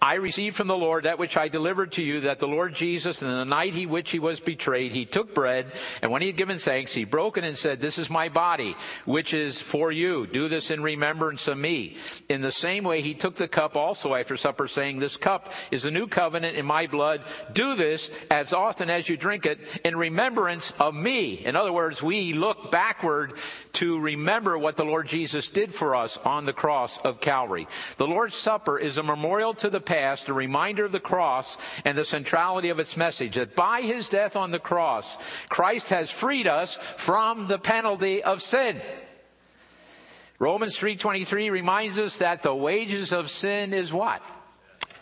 I 0.01 0.16
received 0.16 0.56
from 0.56 0.68
the 0.68 0.78
Lord 0.78 1.06
that 1.06 1.18
which 1.18 1.36
I 1.36 1.48
delivered 1.48 1.94
to 1.94 2.04
you, 2.04 2.22
that 2.22 2.40
the 2.40 2.48
Lord 2.48 2.75
Jesus, 2.75 3.22
in 3.22 3.28
the 3.28 3.44
night 3.44 3.74
he 3.74 3.86
which 3.86 4.12
he 4.12 4.19
was 4.19 4.40
betrayed, 4.40 4.92
he 4.92 5.06
took 5.06 5.34
bread, 5.34 5.72
and 6.01 6.12
when 6.12 6.22
he 6.22 6.28
had 6.28 6.38
given 6.38 6.60
thanks, 6.60 6.94
he 6.94 7.06
broke 7.06 7.38
it 7.38 7.44
and 7.44 7.57
said, 7.57 7.81
This 7.81 7.98
is 7.98 8.10
my 8.10 8.30
body, 8.30 8.75
which 9.06 9.34
is 9.34 9.60
for 9.60 9.92
you. 9.92 10.28
Do 10.28 10.48
this 10.48 10.69
in 10.69 10.84
remembrance 10.84 11.48
of 11.48 11.57
me. 11.57 11.98
In 12.30 12.42
the 12.42 12.51
same 12.51 12.84
way, 12.84 13.01
he 13.01 13.16
took 13.16 13.36
the 13.36 13.48
cup 13.48 13.75
also 13.75 14.13
after 14.13 14.38
supper, 14.38 14.68
saying, 14.68 15.00
This 15.00 15.18
cup 15.18 15.54
is 15.72 15.84
the 15.84 15.92
new 15.92 16.07
covenant 16.07 16.56
in 16.56 16.66
my 16.66 16.86
blood. 16.86 17.22
Do 17.54 17.75
this 17.75 18.12
as 18.29 18.53
often 18.53 18.89
as 18.89 19.10
you 19.10 19.17
drink 19.17 19.46
it 19.46 19.60
in 19.84 19.96
remembrance 19.96 20.72
of 20.79 20.94
me. 20.94 21.44
In 21.46 21.56
other 21.56 21.74
words, 21.74 22.03
we 22.03 22.34
look 22.34 22.72
backward 22.72 23.34
to 23.74 24.00
remember 24.00 24.58
what 24.58 24.77
the 24.77 24.83
the 24.84 24.90
Lord 24.90 25.08
Jesus 25.08 25.48
did 25.48 25.74
for 25.74 25.96
us 25.96 26.18
on 26.25 26.46
the 26.46 26.52
cross 26.52 26.98
of 27.00 27.22
Calvary. 27.22 27.70
The 27.98 28.06
Lord's 28.06 28.36
Supper 28.36 28.78
is 28.78 28.98
a 28.98 29.04
memorial 29.04 29.54
to 29.56 29.70
the 29.70 29.80
past, 29.80 30.28
a 30.28 30.34
reminder 30.34 30.84
of 30.84 30.92
the 30.92 31.00
cross 31.00 31.58
and 31.86 31.98
the 31.98 32.04
centrality 32.04 32.68
of 32.68 32.80
its 32.80 32.98
message 32.98 33.36
that 33.36 33.56
by 33.56 33.82
his 33.82 34.10
death 34.10 34.36
on 34.36 34.52
the 34.52 34.60
cross, 34.60 35.18
Christ 35.48 35.88
has 35.88 36.12
freed 36.12 36.48
us 36.48 36.78
from 36.98 37.48
the 37.48 37.58
penalty 37.58 38.22
of 38.22 38.42
sin. 38.42 38.82
Romans 40.38 40.78
3:23 40.78 41.50
reminds 41.50 41.98
us 41.98 42.18
that 42.18 42.44
the 42.44 42.54
wages 42.54 43.13
of 43.13 43.32
sin 43.32 43.74
is 43.74 43.94
what? 43.94 44.22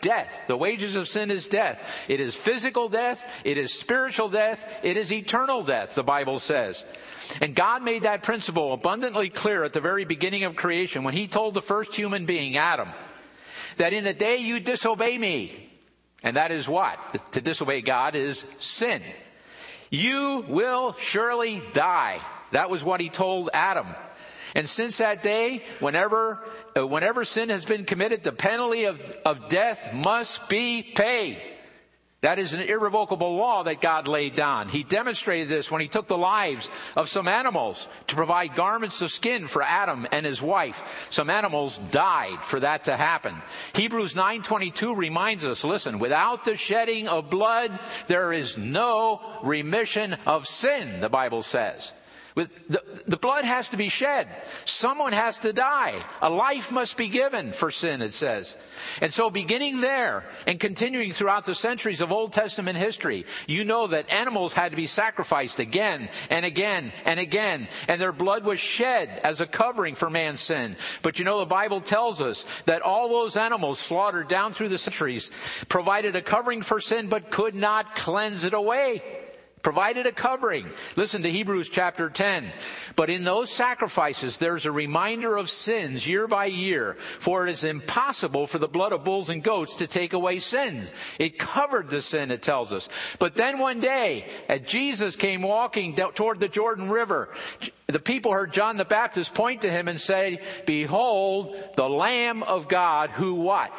Death. 0.01 0.41
The 0.45 0.57
wages 0.57 0.95
of 0.95 1.07
sin 1.07 1.31
is 1.31 1.47
death. 1.47 1.81
It 2.07 2.19
is 2.19 2.35
physical 2.35 2.87
death, 2.87 3.25
it 3.43 3.57
is 3.57 3.73
spiritual 3.73 4.29
death, 4.29 4.63
it 4.83 4.95
is 4.95 5.11
eternal 5.11 5.63
death, 5.63 5.95
the 5.95 6.03
Bible 6.03 6.37
says. 6.37 6.85
And 7.41 7.55
God 7.55 7.83
made 7.83 8.03
that 8.03 8.23
principle 8.23 8.73
abundantly 8.73 9.29
clear 9.29 9.63
at 9.63 9.73
the 9.73 9.81
very 9.81 10.05
beginning 10.05 10.43
of 10.43 10.55
creation 10.55 11.03
when 11.03 11.13
he 11.13 11.27
told 11.27 11.53
the 11.53 11.61
first 11.61 11.95
human 11.95 12.25
being, 12.25 12.57
Adam, 12.57 12.89
that 13.77 13.93
in 13.93 14.03
the 14.03 14.13
day 14.13 14.37
you 14.37 14.59
disobey 14.59 15.17
me, 15.17 15.69
and 16.23 16.37
that 16.37 16.51
is 16.51 16.67
what? 16.67 17.31
To 17.33 17.41
disobey 17.41 17.81
God 17.81 18.15
is 18.15 18.45
sin. 18.59 19.01
You 19.89 20.45
will 20.47 20.95
surely 20.99 21.61
die. 21.73 22.21
That 22.51 22.69
was 22.69 22.83
what 22.83 23.01
he 23.01 23.09
told 23.09 23.49
Adam. 23.53 23.87
And 24.53 24.67
since 24.67 24.97
that 24.97 25.23
day, 25.23 25.63
whenever, 25.79 26.43
uh, 26.77 26.85
whenever 26.85 27.23
sin 27.23 27.49
has 27.49 27.65
been 27.65 27.85
committed, 27.85 28.23
the 28.23 28.31
penalty 28.31 28.83
of, 28.83 28.99
of 29.25 29.47
death 29.47 29.93
must 29.93 30.49
be 30.49 30.83
paid. 30.83 31.41
That 32.21 32.37
is 32.37 32.53
an 32.53 32.61
irrevocable 32.61 33.35
law 33.35 33.63
that 33.63 33.81
God 33.81 34.07
laid 34.07 34.35
down. 34.35 34.69
He 34.69 34.83
demonstrated 34.83 35.47
this 35.47 35.71
when 35.71 35.81
he 35.81 35.87
took 35.87 36.07
the 36.07 36.17
lives 36.17 36.69
of 36.95 37.09
some 37.09 37.27
animals 37.27 37.87
to 38.07 38.15
provide 38.15 38.55
garments 38.55 39.01
of 39.01 39.11
skin 39.11 39.47
for 39.47 39.63
Adam 39.63 40.07
and 40.11 40.23
his 40.23 40.39
wife. 40.39 41.07
Some 41.09 41.31
animals 41.31 41.79
died 41.79 42.43
for 42.43 42.59
that 42.59 42.83
to 42.83 42.95
happen. 42.95 43.41
Hebrews 43.73 44.13
9:22 44.13 44.95
reminds 44.95 45.43
us, 45.43 45.63
listen, 45.63 45.97
without 45.97 46.45
the 46.45 46.55
shedding 46.55 47.07
of 47.07 47.31
blood 47.31 47.79
there 48.05 48.31
is 48.31 48.55
no 48.55 49.39
remission 49.41 50.15
of 50.27 50.47
sin, 50.47 50.99
the 50.99 51.09
Bible 51.09 51.41
says. 51.41 51.91
With 52.35 52.53
the, 52.69 52.81
the 53.07 53.17
blood 53.17 53.43
has 53.43 53.69
to 53.69 53.77
be 53.77 53.89
shed. 53.89 54.27
Someone 54.65 55.13
has 55.13 55.39
to 55.39 55.51
die. 55.51 56.03
A 56.21 56.29
life 56.29 56.71
must 56.71 56.95
be 56.95 57.09
given 57.09 57.51
for 57.51 57.71
sin, 57.71 58.01
it 58.01 58.13
says. 58.13 58.57
And 59.01 59.13
so 59.13 59.29
beginning 59.29 59.81
there 59.81 60.25
and 60.47 60.59
continuing 60.59 61.11
throughout 61.11 61.45
the 61.45 61.55
centuries 61.55 61.99
of 61.99 62.11
Old 62.11 62.31
Testament 62.31 62.77
history, 62.77 63.25
you 63.47 63.65
know 63.65 63.87
that 63.87 64.09
animals 64.09 64.53
had 64.53 64.71
to 64.71 64.77
be 64.77 64.87
sacrificed 64.87 65.59
again 65.59 66.09
and 66.29 66.45
again 66.45 66.93
and 67.05 67.19
again, 67.19 67.67
and 67.87 67.99
their 67.99 68.13
blood 68.13 68.45
was 68.45 68.59
shed 68.59 69.09
as 69.23 69.41
a 69.41 69.45
covering 69.47 69.95
for 69.95 70.09
man's 70.09 70.39
sin. 70.39 70.77
But 71.01 71.19
you 71.19 71.25
know, 71.25 71.39
the 71.39 71.45
Bible 71.45 71.81
tells 71.81 72.21
us 72.21 72.45
that 72.65 72.81
all 72.81 73.09
those 73.09 73.35
animals 73.35 73.79
slaughtered 73.79 74.29
down 74.29 74.53
through 74.53 74.69
the 74.69 74.77
centuries 74.77 75.31
provided 75.67 76.15
a 76.15 76.21
covering 76.21 76.61
for 76.61 76.79
sin, 76.79 77.09
but 77.09 77.29
could 77.29 77.55
not 77.55 77.95
cleanse 77.95 78.43
it 78.43 78.53
away 78.53 79.10
provided 79.61 80.05
a 80.05 80.11
covering. 80.11 80.69
Listen 80.95 81.21
to 81.21 81.31
Hebrews 81.31 81.69
chapter 81.69 82.09
10. 82.09 82.51
But 82.95 83.09
in 83.09 83.23
those 83.23 83.49
sacrifices, 83.49 84.37
there's 84.37 84.65
a 84.65 84.71
reminder 84.71 85.37
of 85.37 85.49
sins 85.49 86.07
year 86.07 86.27
by 86.27 86.45
year, 86.45 86.97
for 87.19 87.47
it 87.47 87.51
is 87.51 87.63
impossible 87.63 88.47
for 88.47 88.57
the 88.57 88.67
blood 88.67 88.91
of 88.91 89.03
bulls 89.03 89.29
and 89.29 89.43
goats 89.43 89.75
to 89.75 89.87
take 89.87 90.13
away 90.13 90.39
sins. 90.39 90.93
It 91.19 91.39
covered 91.39 91.89
the 91.89 92.01
sin, 92.01 92.31
it 92.31 92.41
tells 92.41 92.73
us. 92.73 92.89
But 93.19 93.35
then 93.35 93.59
one 93.59 93.79
day, 93.79 94.25
as 94.49 94.61
Jesus 94.61 95.15
came 95.15 95.41
walking 95.41 95.95
toward 95.95 96.39
the 96.39 96.47
Jordan 96.47 96.89
River, 96.89 97.29
the 97.87 97.99
people 97.99 98.31
heard 98.31 98.53
John 98.53 98.77
the 98.77 98.85
Baptist 98.85 99.33
point 99.33 99.61
to 99.61 99.71
him 99.71 99.87
and 99.87 99.99
say, 99.99 100.41
Behold, 100.65 101.55
the 101.75 101.89
Lamb 101.89 102.43
of 102.43 102.67
God 102.67 103.11
who 103.11 103.35
what? 103.35 103.71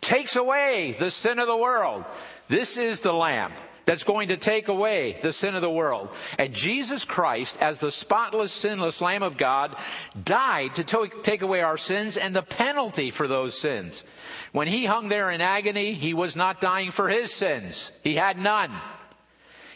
Takes 0.00 0.36
away 0.36 0.94
the 0.98 1.10
sin 1.10 1.38
of 1.38 1.48
the 1.48 1.56
world. 1.56 2.04
This 2.48 2.76
is 2.76 3.00
the 3.00 3.12
Lamb 3.12 3.52
that's 3.86 4.04
going 4.04 4.28
to 4.28 4.36
take 4.36 4.68
away 4.68 5.18
the 5.22 5.32
sin 5.32 5.54
of 5.54 5.62
the 5.62 5.70
world. 5.70 6.10
And 6.38 6.52
Jesus 6.52 7.04
Christ, 7.04 7.56
as 7.60 7.78
the 7.78 7.90
spotless, 7.90 8.52
sinless 8.52 9.00
Lamb 9.00 9.22
of 9.22 9.38
God, 9.38 9.76
died 10.22 10.74
to 10.74 11.08
take 11.22 11.42
away 11.42 11.62
our 11.62 11.78
sins 11.78 12.16
and 12.16 12.36
the 12.36 12.42
penalty 12.42 13.10
for 13.10 13.26
those 13.26 13.56
sins. 13.56 14.04
When 14.52 14.66
he 14.68 14.84
hung 14.84 15.08
there 15.08 15.30
in 15.30 15.40
agony, 15.40 15.94
he 15.94 16.14
was 16.14 16.36
not 16.36 16.60
dying 16.60 16.90
for 16.90 17.08
his 17.08 17.32
sins. 17.32 17.92
He 18.02 18.16
had 18.16 18.38
none. 18.38 18.72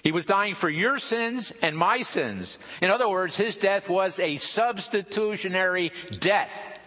He 0.02 0.12
was 0.12 0.26
dying 0.26 0.54
for 0.54 0.70
your 0.70 0.98
sins 0.98 1.52
and 1.62 1.76
my 1.76 2.02
sins. 2.02 2.58
In 2.80 2.90
other 2.90 3.08
words, 3.08 3.36
his 3.36 3.54
death 3.54 3.88
was 3.88 4.18
a 4.18 4.38
substitutionary 4.38 5.92
death. 6.18 6.79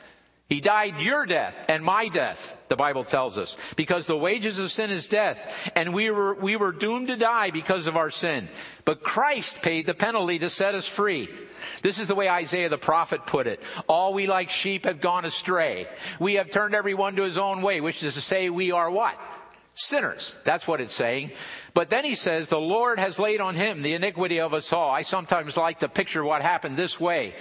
He 0.50 0.60
died 0.60 1.02
your 1.02 1.26
death 1.26 1.56
and 1.70 1.84
my 1.84 2.10
death, 2.10 2.56
the 2.68 2.76
Bible 2.76 3.04
tells 3.06 3.38
us, 3.38 3.58
because 3.76 4.06
the 4.06 4.18
wages 4.18 4.60
of 4.60 4.72
sin 4.72 4.92
is 4.92 5.08
death, 5.08 5.72
and 5.76 5.94
we 5.94 6.12
were, 6.12 6.34
we 6.36 6.58
were 6.58 6.72
doomed 6.72 7.08
to 7.08 7.16
die 7.16 7.50
because 7.50 7.88
of 7.88 7.98
our 7.98 8.12
sin. 8.12 8.50
But 8.86 9.04
Christ 9.04 9.62
paid 9.62 9.86
the 9.86 9.94
penalty 9.94 10.40
to 10.40 10.50
set 10.50 10.76
us 10.76 10.88
free. 10.88 11.30
This 11.82 11.98
is 11.98 12.08
the 12.08 12.16
way 12.16 12.30
Isaiah 12.30 12.70
the 12.70 12.78
prophet 12.78 13.26
put 13.26 13.48
it. 13.48 13.62
All 13.88 14.14
we 14.14 14.28
like 14.28 14.50
sheep 14.50 14.86
have 14.86 15.02
gone 15.02 15.26
astray. 15.26 15.88
We 16.20 16.36
have 16.36 16.50
turned 16.50 16.76
everyone 16.76 17.16
to 17.16 17.24
his 17.24 17.38
own 17.38 17.62
way, 17.62 17.80
which 17.80 18.04
is 18.04 18.16
to 18.16 18.22
say 18.22 18.50
we 18.50 18.72
are 18.72 18.92
what? 18.92 19.18
Sinners. 19.76 20.38
That's 20.44 20.68
what 20.68 20.82
it's 20.82 20.94
saying. 20.94 21.32
But 21.74 21.90
then 21.90 22.06
he 22.06 22.14
says, 22.14 22.48
the 22.48 22.60
Lord 22.60 23.00
has 23.00 23.18
laid 23.18 23.42
on 23.42 23.56
him 23.56 23.82
the 23.82 23.96
iniquity 23.96 24.40
of 24.40 24.54
us 24.54 24.72
all. 24.72 24.92
I 24.92 25.02
sometimes 25.02 25.58
like 25.58 25.80
to 25.80 25.90
picture 25.90 26.24
what 26.24 26.44
happened 26.44 26.78
this 26.78 27.00
way. 27.00 27.34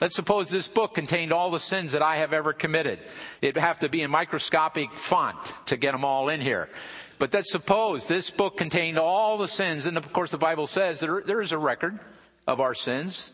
Let's 0.00 0.16
suppose 0.16 0.48
this 0.48 0.66
book 0.66 0.94
contained 0.94 1.30
all 1.30 1.50
the 1.50 1.60
sins 1.60 1.92
that 1.92 2.00
I 2.00 2.16
have 2.16 2.32
ever 2.32 2.54
committed. 2.54 3.00
It'd 3.42 3.60
have 3.60 3.80
to 3.80 3.88
be 3.88 4.00
in 4.00 4.10
microscopic 4.10 4.96
font 4.96 5.36
to 5.66 5.76
get 5.76 5.92
them 5.92 6.04
all 6.04 6.30
in 6.30 6.40
here. 6.40 6.70
But 7.18 7.34
let's 7.34 7.52
suppose 7.52 8.06
this 8.06 8.30
book 8.30 8.56
contained 8.56 8.98
all 8.98 9.36
the 9.36 9.46
sins, 9.46 9.84
and 9.84 9.98
of 9.98 10.10
course 10.10 10.30
the 10.30 10.38
Bible 10.38 10.66
says 10.66 11.00
there, 11.00 11.20
there 11.20 11.42
is 11.42 11.52
a 11.52 11.58
record 11.58 12.00
of 12.46 12.60
our 12.60 12.74
sins. 12.74 13.32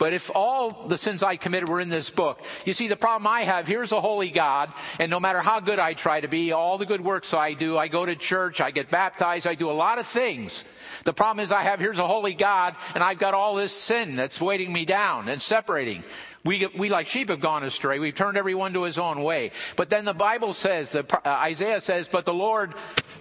But 0.00 0.14
if 0.14 0.30
all 0.34 0.88
the 0.88 0.96
sins 0.96 1.22
I 1.22 1.36
committed 1.36 1.68
were 1.68 1.78
in 1.78 1.90
this 1.90 2.08
book, 2.08 2.40
you 2.64 2.72
see, 2.72 2.88
the 2.88 2.96
problem 2.96 3.26
I 3.26 3.42
have, 3.42 3.66
here's 3.66 3.92
a 3.92 4.00
holy 4.00 4.30
God, 4.30 4.72
and 4.98 5.10
no 5.10 5.20
matter 5.20 5.42
how 5.42 5.60
good 5.60 5.78
I 5.78 5.92
try 5.92 6.22
to 6.22 6.26
be, 6.26 6.52
all 6.52 6.78
the 6.78 6.86
good 6.86 7.02
works 7.02 7.34
I 7.34 7.52
do, 7.52 7.76
I 7.76 7.88
go 7.88 8.06
to 8.06 8.16
church, 8.16 8.62
I 8.62 8.70
get 8.70 8.90
baptized, 8.90 9.46
I 9.46 9.54
do 9.54 9.70
a 9.70 9.72
lot 9.72 9.98
of 9.98 10.06
things. 10.06 10.64
The 11.04 11.12
problem 11.12 11.42
is 11.42 11.52
I 11.52 11.64
have, 11.64 11.80
here's 11.80 11.98
a 11.98 12.06
holy 12.06 12.32
God, 12.32 12.76
and 12.94 13.04
I've 13.04 13.18
got 13.18 13.34
all 13.34 13.56
this 13.56 13.74
sin 13.74 14.16
that's 14.16 14.40
weighting 14.40 14.72
me 14.72 14.86
down 14.86 15.28
and 15.28 15.40
separating. 15.40 16.02
We, 16.46 16.66
we 16.74 16.88
like 16.88 17.06
sheep 17.06 17.28
have 17.28 17.40
gone 17.42 17.62
astray. 17.62 17.98
We've 17.98 18.14
turned 18.14 18.38
everyone 18.38 18.72
to 18.72 18.84
his 18.84 18.96
own 18.96 19.22
way. 19.22 19.52
But 19.76 19.90
then 19.90 20.06
the 20.06 20.14
Bible 20.14 20.54
says, 20.54 20.92
the, 20.92 21.04
uh, 21.14 21.28
Isaiah 21.28 21.82
says, 21.82 22.08
but 22.10 22.24
the 22.24 22.32
Lord 22.32 22.72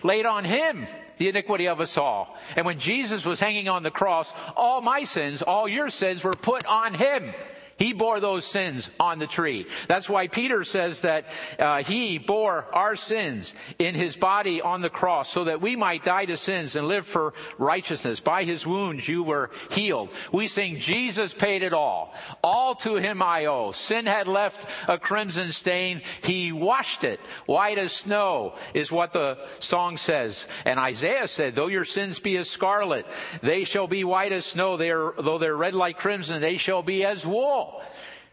laid 0.02 0.26
on 0.26 0.46
him 0.46 0.88
the 1.20 1.30
iniquity 1.30 1.68
of 1.68 1.80
us 1.80 1.98
all. 1.98 2.36
And 2.56 2.66
when 2.66 2.80
Jesus 2.80 3.26
was 3.26 3.40
hanging 3.40 3.70
on 3.70 3.84
the 3.84 3.92
cross, 3.92 4.34
all 4.56 4.82
my 4.82 5.04
sins, 5.04 5.44
all 5.44 5.68
your 5.68 5.90
sins 5.90 6.24
were 6.24 6.34
put 6.34 6.66
on 6.66 6.96
him. 6.96 7.34
He 7.80 7.94
bore 7.94 8.20
those 8.20 8.46
sins 8.46 8.90
on 9.00 9.20
the 9.20 9.28
tree. 9.28 9.66
That's 9.88 10.10
why 10.10 10.28
Peter 10.28 10.64
says 10.66 11.02
that 11.02 11.26
uh, 11.58 11.82
he 11.84 12.18
bore 12.18 12.66
our 12.74 12.98
sins 12.98 13.54
in 13.80 13.96
his 13.96 14.18
body 14.18 14.62
on 14.62 14.82
the 14.82 14.90
cross 14.90 15.32
so 15.32 15.46
that 15.46 15.62
we 15.62 15.78
might 15.78 16.04
die 16.04 16.26
to 16.26 16.38
sins 16.38 16.76
and 16.76 16.88
live 16.88 17.08
for 17.08 17.34
righteousness. 17.58 18.20
By 18.20 18.44
his 18.44 18.68
wounds 18.68 19.08
you 19.08 19.24
were 19.24 19.50
healed. 19.72 20.10
We 20.34 20.48
sing, 20.48 20.76
Jesus 20.76 21.34
paid 21.34 21.64
it 21.64 21.74
all. 21.74 22.14
All 22.44 22.76
to 22.76 22.98
him 22.98 23.22
I 23.22 23.46
owe. 23.46 23.72
Sin 23.72 24.06
had 24.06 24.28
left 24.28 24.68
a 24.88 24.98
crimson 24.98 25.54
stain. 25.54 26.02
He 26.22 26.52
washed 26.52 27.06
it 27.06 27.20
white 27.46 27.78
as 27.78 27.94
snow 27.94 28.56
is 28.74 28.92
what 28.92 29.14
the 29.14 29.38
song 29.60 29.98
says. 29.98 30.48
And 30.66 30.80
Isaiah 30.80 31.28
said, 31.28 31.56
though 31.56 31.68
your 31.68 31.86
sins 31.86 32.20
be 32.20 32.36
as 32.38 32.50
scarlet, 32.50 33.08
they 33.42 33.64
shall 33.64 33.88
be 33.88 34.04
white 34.04 34.34
as 34.34 34.46
snow. 34.46 34.76
They 34.76 34.92
are, 34.92 35.14
though 35.18 35.38
they're 35.38 35.56
red 35.56 35.76
like 35.76 35.98
crimson, 35.98 36.42
they 36.42 36.58
shall 36.58 36.84
be 36.84 37.06
as 37.06 37.26
wool. 37.26 37.69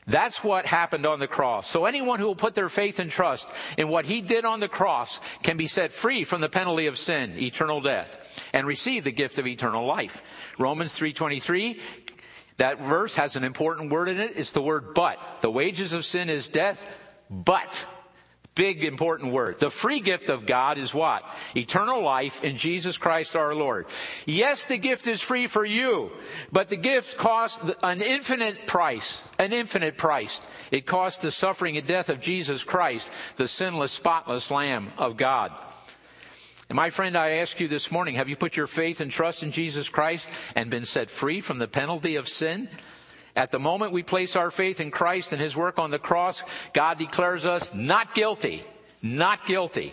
That's 0.07 0.45
what 0.45 0.67
happened 0.67 1.05
on 1.05 1.19
the 1.19 1.27
cross. 1.27 1.69
So 1.69 1.85
anyone 1.85 2.21
who 2.21 2.27
will 2.27 2.37
put 2.37 2.55
their 2.55 2.69
faith 2.69 3.01
and 3.01 3.11
trust 3.11 3.49
in 3.77 3.89
what 3.89 4.07
he 4.07 4.21
did 4.21 4.45
on 4.45 4.61
the 4.61 4.69
cross 4.69 5.21
can 5.43 5.57
be 5.57 5.67
set 5.67 5.93
free 5.93 6.23
from 6.25 6.41
the 6.41 6.49
penalty 6.49 6.87
of 6.87 6.97
sin, 6.97 7.37
eternal 7.39 7.81
death, 7.81 8.17
and 8.53 8.67
receive 8.67 9.03
the 9.05 9.13
gift 9.13 9.39
of 9.39 9.47
eternal 9.47 9.85
life. 9.85 10.23
Romans 10.59 10.97
3:23 10.97 11.81
that 12.59 12.81
verse 12.81 13.15
has 13.17 13.37
an 13.37 13.45
important 13.45 13.91
word 13.91 14.09
in 14.09 14.19
it. 14.19 14.33
It's 14.37 14.53
the 14.53 14.63
word 14.63 14.95
but. 14.95 15.19
The 15.43 15.51
wages 15.51 15.93
of 15.93 16.07
sin 16.07 16.31
is 16.31 16.49
death, 16.49 16.91
but 17.29 17.87
Big 18.57 18.85
important 18.85 19.33
word. 19.33 19.61
The 19.61 19.71
free 19.71 20.01
gift 20.01 20.31
of 20.31 20.47
God 20.47 20.79
is 20.79 20.95
what? 20.95 21.23
Eternal 21.55 22.03
life 22.03 22.43
in 22.43 22.57
Jesus 22.57 22.97
Christ 22.97 23.37
our 23.37 23.55
Lord. 23.55 23.85
Yes, 24.25 24.65
the 24.65 24.79
gift 24.79 25.07
is 25.07 25.21
free 25.21 25.47
for 25.47 25.65
you, 25.65 26.11
but 26.51 26.71
the 26.71 26.77
gift 26.77 27.19
costs 27.19 27.61
an 27.83 28.01
infinite 28.01 28.67
price. 28.67 29.21
An 29.39 29.53
infinite 29.53 29.99
price. 29.99 30.41
It 30.71 30.87
cost 30.87 31.21
the 31.21 31.31
suffering 31.31 31.77
and 31.77 31.87
death 31.87 32.09
of 32.09 32.23
Jesus 32.23 32.65
Christ, 32.65 33.11
the 33.37 33.47
sinless, 33.47 33.93
spotless 33.93 34.51
Lamb 34.51 34.91
of 34.97 35.19
God. 35.19 35.53
And 36.71 36.77
my 36.77 36.89
friend, 36.89 37.15
I 37.15 37.33
ask 37.33 37.61
you 37.61 37.69
this 37.69 37.93
morning, 37.93 38.15
have 38.15 38.31
you 38.31 38.37
put 38.37 38.57
your 38.57 38.67
faith 38.67 39.03
and 39.03 39.11
trust 39.11 39.43
in 39.43 39.53
Jesus 39.53 39.91
Christ 39.91 40.29
and 40.55 40.71
been 40.71 40.87
set 40.87 41.11
free 41.11 41.43
from 41.43 41.59
the 41.59 41.69
penalty 41.69 42.17
of 42.17 42.27
sin? 42.27 42.71
At 43.37 43.53
the 43.53 43.59
moment 43.59 43.93
we 43.93 44.03
place 44.03 44.35
our 44.35 44.51
faith 44.51 44.81
in 44.81 44.91
Christ 44.91 45.33
and 45.33 45.41
His 45.41 45.55
work 45.55 45.79
on 45.79 45.91
the 45.91 45.99
cross, 45.99 46.43
God 46.73 46.99
declares 46.99 47.45
us 47.45 47.75
not 47.75 48.15
guilty. 48.15 48.65
Not 49.03 49.47
guilty. 49.47 49.93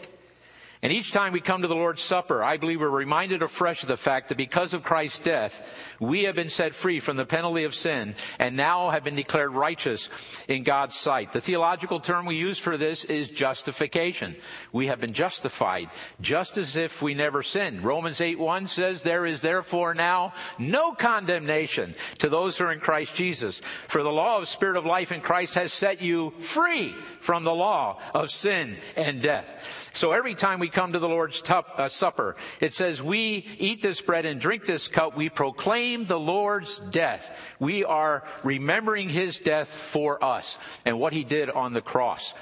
And 0.84 0.92
each 0.92 1.14
time 1.14 1.32
we 1.32 1.40
come 1.40 1.62
to 1.62 1.70
the 1.70 1.76
Lord's 1.76 2.02
Supper, 2.02 2.44
I 2.44 2.58
believe 2.58 2.82
we're 2.82 2.90
reminded 2.90 3.42
afresh 3.42 3.84
of 3.84 3.88
the 3.88 3.96
fact 3.96 4.28
that 4.28 4.38
because 4.38 4.74
of 4.74 4.84
Christ's 4.84 5.20
death, 5.20 5.82
we 5.98 6.24
have 6.24 6.36
been 6.36 6.50
set 6.50 6.76
free 6.76 7.00
from 7.00 7.16
the 7.16 7.26
penalty 7.26 7.64
of 7.64 7.74
sin 7.74 8.16
and 8.38 8.58
now 8.58 8.90
have 8.90 9.06
been 9.06 9.16
declared 9.16 9.54
righteous 9.54 10.10
in 10.50 10.64
God's 10.64 10.96
sight. 10.96 11.32
The 11.32 11.40
theological 11.40 12.02
term 12.02 12.26
we 12.26 12.36
use 12.36 12.60
for 12.60 12.76
this 12.76 13.06
is 13.06 13.30
justification. 13.30 14.36
We 14.74 14.88
have 14.88 15.00
been 15.00 15.14
justified, 15.14 15.90
just 16.20 16.58
as 16.58 16.76
if 16.76 17.02
we 17.02 17.14
never 17.14 17.44
sinned. 17.44 17.86
Romans 17.86 18.20
8 18.20 18.38
1 18.38 18.68
says, 18.68 19.02
There 19.02 19.26
is 19.26 19.42
therefore 19.42 19.94
now 19.94 20.34
no 20.60 20.92
condemnation 20.92 21.96
to 22.20 22.28
those 22.28 22.58
who 22.58 22.66
are 22.66 22.74
in 22.74 22.82
Christ 22.82 23.16
Jesus. 23.16 23.62
For 23.88 24.04
the 24.04 24.12
law 24.12 24.38
of 24.38 24.50
Spirit 24.50 24.76
of 24.76 24.86
life 24.86 25.14
in 25.14 25.22
Christ 25.22 25.56
has 25.56 25.72
set 25.72 26.02
you 26.02 26.32
free 26.42 26.94
from 27.22 27.46
the 27.46 27.56
law 27.56 28.02
of 28.14 28.32
sin 28.32 28.76
and 28.98 29.22
death. 29.22 29.83
So 29.94 30.12
every 30.12 30.34
time 30.34 30.60
we 30.60 30.70
come 30.70 30.94
to 30.94 31.00
the 31.00 31.08
Lord's 31.08 31.40
tup, 31.40 31.76
uh, 31.78 31.88
Supper, 31.88 32.36
it 32.60 32.74
says, 32.74 33.02
we 33.02 33.46
eat 33.60 33.84
this 33.84 34.02
bread 34.02 34.26
and 34.26 34.42
drink 34.42 34.66
this 34.66 34.88
cup. 34.88 35.16
We 35.16 35.30
proclaim 35.30 36.06
the 36.06 36.20
Lord's 36.20 36.80
death. 36.80 37.32
We 37.60 37.86
are 37.86 38.24
remembering 38.44 39.08
his 39.08 39.38
death 39.38 39.70
for 39.70 40.24
us 40.24 40.58
and 40.84 41.00
what 41.00 41.14
he 41.14 41.24
did 41.24 41.52
on 41.52 41.74
the 41.74 41.82
cross. 41.82 42.34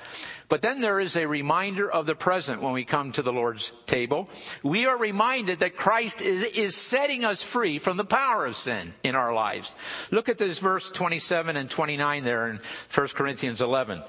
But 0.48 0.62
then 0.62 0.80
there 0.80 1.00
is 1.00 1.18
a 1.18 1.28
reminder 1.28 1.92
of 1.92 2.06
the 2.06 2.16
present 2.16 2.62
when 2.62 2.72
we 2.72 2.86
come 2.86 3.12
to 3.14 3.22
the 3.22 3.34
Lord's 3.34 3.72
table. 3.86 4.30
We 4.64 4.86
are 4.86 4.98
reminded 4.98 5.60
that 5.60 5.78
Christ 5.78 6.22
is, 6.22 6.44
is, 6.44 6.76
setting 6.76 7.26
us 7.26 7.44
free 7.44 7.80
from 7.80 7.98
the 7.98 8.06
power 8.06 8.46
of 8.46 8.58
sin 8.58 8.94
in 9.04 9.16
our 9.16 9.34
lives. 9.34 9.76
Look 10.10 10.28
at 10.28 10.38
this 10.38 10.60
verse 10.60 10.92
27 10.92 11.56
and 11.56 11.70
29 11.70 12.24
there 12.24 12.50
in 12.50 12.60
1 12.94 13.08
Corinthians 13.10 13.62
11. 13.62 14.04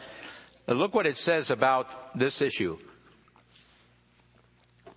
Look 0.68 0.94
what 0.94 1.06
it 1.06 1.18
says 1.18 1.50
about 1.50 2.18
this 2.18 2.42
issue. 2.42 2.78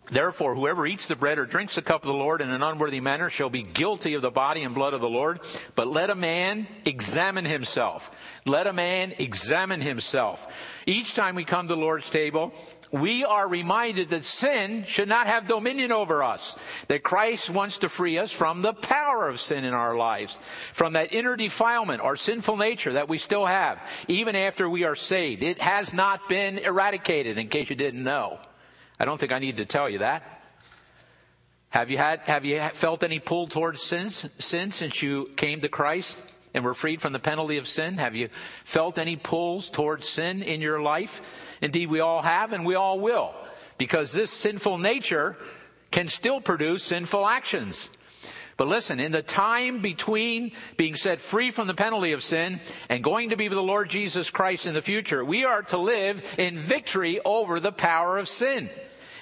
Therefore, 0.07 0.53
whoever 0.53 0.85
eats 0.85 1.07
the 1.07 1.15
bread 1.15 1.39
or 1.39 1.45
drinks 1.45 1.75
the 1.75 1.81
cup 1.81 2.03
of 2.03 2.07
the 2.07 2.13
Lord 2.13 2.41
in 2.41 2.51
an 2.51 2.61
unworthy 2.61 2.99
manner 2.99 3.29
shall 3.29 3.49
be 3.49 3.63
guilty 3.63 4.13
of 4.13 4.21
the 4.21 4.29
body 4.29 4.63
and 4.63 4.75
blood 4.75 4.93
of 4.93 5.01
the 5.01 5.09
Lord. 5.09 5.39
But 5.73 5.87
let 5.87 6.09
a 6.09 6.15
man 6.15 6.67
examine 6.85 7.45
himself. 7.45 8.11
Let 8.45 8.67
a 8.67 8.73
man 8.73 9.13
examine 9.17 9.81
himself. 9.81 10.47
Each 10.85 11.15
time 11.15 11.35
we 11.35 11.43
come 11.43 11.67
to 11.67 11.75
the 11.75 11.81
Lord's 11.81 12.09
table, 12.09 12.53
we 12.91 13.25
are 13.25 13.47
reminded 13.47 14.09
that 14.11 14.25
sin 14.25 14.85
should 14.85 15.09
not 15.09 15.25
have 15.25 15.47
dominion 15.47 15.91
over 15.91 16.23
us. 16.23 16.55
That 16.87 17.03
Christ 17.03 17.49
wants 17.49 17.79
to 17.79 17.89
free 17.89 18.19
us 18.19 18.31
from 18.31 18.61
the 18.61 18.73
power 18.73 19.27
of 19.27 19.39
sin 19.39 19.63
in 19.63 19.73
our 19.73 19.95
lives. 19.95 20.37
From 20.73 20.93
that 20.93 21.13
inner 21.13 21.35
defilement 21.35 22.03
or 22.03 22.15
sinful 22.15 22.57
nature 22.57 22.93
that 22.93 23.09
we 23.09 23.17
still 23.17 23.45
have, 23.45 23.79
even 24.07 24.35
after 24.35 24.69
we 24.69 24.83
are 24.83 24.95
saved. 24.95 25.41
It 25.41 25.59
has 25.59 25.93
not 25.93 26.29
been 26.29 26.59
eradicated, 26.59 27.39
in 27.39 27.49
case 27.49 27.71
you 27.71 27.75
didn't 27.75 28.03
know. 28.03 28.39
I 28.99 29.05
don't 29.05 29.19
think 29.19 29.31
I 29.31 29.39
need 29.39 29.57
to 29.57 29.65
tell 29.65 29.89
you 29.89 29.99
that. 29.99 30.41
Have 31.69 31.89
you 31.89 31.97
had, 31.97 32.21
have 32.21 32.45
you 32.45 32.61
felt 32.73 33.03
any 33.03 33.19
pull 33.19 33.47
towards 33.47 33.81
sin, 33.81 34.09
sin 34.09 34.71
since 34.71 35.01
you 35.01 35.25
came 35.35 35.59
to 35.61 35.67
Christ 35.67 36.17
and 36.53 36.63
were 36.63 36.73
freed 36.73 37.01
from 37.01 37.11
the 37.11 37.19
penalty 37.19 37.57
of 37.57 37.67
sin? 37.67 37.97
Have 37.97 38.15
you 38.15 38.29
felt 38.63 38.97
any 38.97 39.17
pulls 39.17 39.69
towards 39.69 40.07
sin 40.07 40.41
in 40.41 40.61
your 40.61 40.81
life? 40.81 41.21
Indeed, 41.61 41.89
we 41.89 41.99
all 41.99 42.21
have 42.21 42.53
and 42.53 42.65
we 42.65 42.75
all 42.75 42.99
will 42.99 43.33
because 43.77 44.13
this 44.13 44.31
sinful 44.31 44.77
nature 44.77 45.35
can 45.91 46.07
still 46.07 46.39
produce 46.39 46.83
sinful 46.83 47.27
actions. 47.27 47.89
But 48.57 48.69
listen, 48.69 49.01
in 49.01 49.11
the 49.11 49.21
time 49.21 49.81
between 49.81 50.53
being 50.77 50.95
set 50.95 51.19
free 51.19 51.51
from 51.51 51.67
the 51.67 51.73
penalty 51.73 52.13
of 52.13 52.23
sin 52.23 52.61
and 52.87 53.03
going 53.03 53.31
to 53.31 53.35
be 53.35 53.49
with 53.49 53.57
the 53.57 53.61
Lord 53.63 53.89
Jesus 53.89 54.29
Christ 54.29 54.65
in 54.65 54.73
the 54.73 54.81
future, 54.81 55.25
we 55.25 55.43
are 55.43 55.61
to 55.63 55.77
live 55.77 56.23
in 56.37 56.57
victory 56.57 57.19
over 57.25 57.59
the 57.59 57.73
power 57.73 58.17
of 58.17 58.29
sin. 58.29 58.69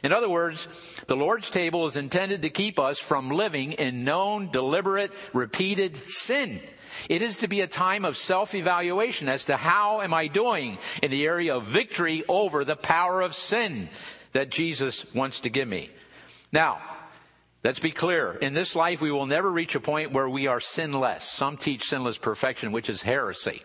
In 0.03 0.11
other 0.11 0.29
words, 0.29 0.67
the 1.07 1.15
Lord's 1.15 1.49
table 1.49 1.85
is 1.85 1.95
intended 1.95 2.41
to 2.41 2.49
keep 2.49 2.77
us 2.77 2.99
from 2.99 3.31
living 3.31 3.71
in 3.71 4.03
known, 4.03 4.51
deliberate, 4.51 5.11
repeated 5.33 5.97
sin. 6.09 6.59
It 7.09 7.21
is 7.21 7.37
to 7.37 7.47
be 7.47 7.61
a 7.61 7.67
time 7.67 8.03
of 8.05 8.17
self-evaluation 8.17 9.29
as 9.29 9.45
to 9.45 9.55
how 9.55 10.01
am 10.01 10.13
I 10.13 10.27
doing 10.27 10.77
in 11.01 11.09
the 11.09 11.25
area 11.25 11.55
of 11.55 11.65
victory 11.65 12.23
over 12.27 12.65
the 12.65 12.75
power 12.75 13.21
of 13.21 13.33
sin 13.33 13.89
that 14.33 14.51
Jesus 14.51 15.11
wants 15.13 15.39
to 15.41 15.49
give 15.49 15.67
me. 15.67 15.89
Now, 16.51 16.81
let's 17.63 17.79
be 17.79 17.91
clear. 17.91 18.33
In 18.33 18.53
this 18.53 18.75
life, 18.75 19.01
we 19.01 19.11
will 19.11 19.25
never 19.25 19.49
reach 19.49 19.73
a 19.73 19.79
point 19.79 20.11
where 20.11 20.29
we 20.29 20.47
are 20.47 20.59
sinless. 20.59 21.23
Some 21.23 21.57
teach 21.57 21.85
sinless 21.85 22.17
perfection, 22.17 22.71
which 22.71 22.89
is 22.89 23.01
heresy. 23.01 23.63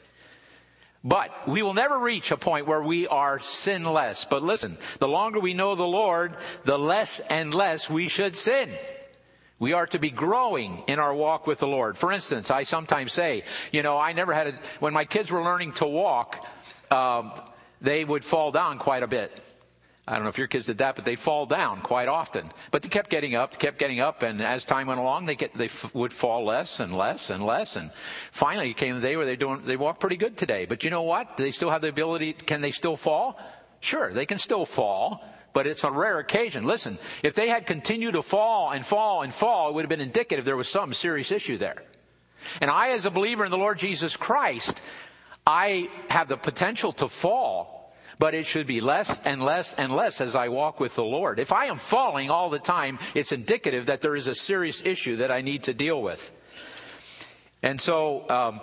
But 1.05 1.47
we 1.47 1.62
will 1.62 1.75
never 1.75 1.99
reach 1.99 2.33
a 2.33 2.37
point 2.37 2.67
where 2.67 2.83
we 2.83 3.07
are 3.07 3.38
sinless. 3.38 4.26
But 4.28 4.43
listen, 4.43 4.78
the 4.99 5.09
longer 5.09 5.38
we 5.38 5.55
know 5.55 5.75
the 5.75 5.85
Lord, 5.85 6.37
the 6.64 6.78
less 6.78 7.21
and 7.21 7.55
less 7.55 7.88
we 7.88 8.09
should 8.09 8.37
sin. 8.37 8.71
We 9.61 9.73
are 9.73 9.87
to 9.88 9.99
be 9.99 10.11
growing 10.11 10.83
in 10.87 10.99
our 10.99 11.14
walk 11.14 11.47
with 11.47 11.59
the 11.59 11.67
Lord. 11.67 11.99
For 11.99 12.12
instance, 12.12 12.50
I 12.50 12.62
sometimes 12.62 13.12
say, 13.12 13.45
you 13.73 13.83
know, 13.83 13.99
I 13.99 14.12
never 14.12 14.33
had 14.33 14.49
a, 14.49 14.59
when 14.78 14.93
my 14.93 15.05
kids 15.05 15.31
were 15.31 15.43
learning 15.43 15.73
to 15.75 15.87
walk, 15.87 16.47
um, 16.90 17.33
they 17.81 18.05
would 18.05 18.25
fall 18.25 18.52
down 18.52 18.78
quite 18.78 19.02
a 19.02 19.09
bit. 19.09 19.33
I 20.09 20.15
don't 20.15 20.23
know 20.23 20.31
if 20.31 20.38
your 20.38 20.47
kids 20.47 20.65
did 20.65 20.79
that, 20.79 20.97
but 20.97 21.05
they 21.05 21.17
fall 21.17 21.45
down 21.45 21.83
quite 21.83 22.09
often. 22.09 22.50
But 22.71 22.83
they 22.83 22.88
kept 22.88 23.11
getting 23.11 23.35
up, 23.35 23.59
kept 23.59 23.79
getting 23.79 24.00
up, 24.00 24.23
and 24.23 24.41
as 24.41 24.65
time 24.65 24.87
went 24.87 24.99
along, 24.99 25.27
they 25.27 25.35
get 25.35 25.53
they 25.53 25.67
f- 25.67 25.95
would 25.95 26.15
fall 26.15 26.47
less 26.47 26.81
and 26.81 26.97
less 26.97 27.29
and 27.29 27.45
less, 27.45 27.77
and 27.77 27.91
finally 28.33 28.73
came 28.73 28.95
the 28.95 29.03
day 29.03 29.19
where 29.19 29.27
they 29.27 29.37
doing 29.37 29.61
they 29.67 29.77
walk 29.77 30.00
pretty 30.00 30.17
good 30.17 30.38
today. 30.38 30.65
But 30.65 30.83
you 30.83 30.88
know 30.88 31.03
what? 31.03 31.37
They 31.37 31.50
still 31.50 31.69
have 31.69 31.83
the 31.83 31.91
ability. 31.91 32.33
Can 32.33 32.62
they 32.62 32.71
still 32.71 32.97
fall? 32.97 33.38
Sure, 33.81 34.11
they 34.11 34.25
can 34.25 34.38
still 34.38 34.65
fall, 34.65 35.23
but 35.53 35.67
it's 35.67 35.85
a 35.85 35.91
rare 35.91 36.19
occasion. 36.21 36.65
Listen, 36.65 36.99
if 37.23 37.35
they 37.35 37.50
had 37.50 37.67
continued 37.67 38.12
to 38.12 38.23
fall 38.23 38.71
and 38.71 38.87
fall 38.87 39.21
and 39.23 39.33
fall, 39.33 39.69
it 39.69 39.75
would 39.75 39.83
have 39.83 39.91
been 39.91 40.00
indicative 40.00 40.47
there 40.47 40.57
was 40.57 40.69
some 40.69 40.95
serious 40.95 41.31
issue 41.31 41.59
there. 41.59 41.83
And 42.62 42.71
I, 42.71 42.93
as 42.93 43.05
a 43.05 43.11
believer 43.11 43.45
in 43.45 43.50
the 43.50 43.59
Lord 43.59 43.79
Jesus 43.79 44.17
Christ, 44.17 44.81
I 45.47 45.91
have 46.09 46.29
the 46.29 46.38
potential 46.38 46.93
to 46.95 47.09
fall 47.09 47.78
but 48.19 48.35
it 48.35 48.47
should 48.47 48.67
be 48.67 48.81
less 48.81 49.21
and 49.25 49.43
less 49.43 49.75
and 49.75 49.93
less 49.93 50.21
as 50.21 50.35
I 50.35 50.49
walk 50.49 50.81
with 50.81 50.95
the 50.95 51.05
Lord. 51.05 51.39
If 51.39 51.53
I 51.53 51.67
am 51.67 51.79
falling 51.79 52.31
all 52.31 52.51
the 52.51 52.59
time, 52.59 52.99
it's 53.15 53.33
indicative 53.33 53.87
that 53.87 54.01
there 54.01 54.17
is 54.17 54.27
a 54.27 54.35
serious 54.35 54.83
issue 54.85 55.17
that 55.17 55.31
I 55.31 55.41
need 55.41 55.65
to 55.65 55.75
deal 55.75 56.03
with. 56.03 56.31
And 57.62 57.81
so, 57.81 58.29
um, 58.29 58.61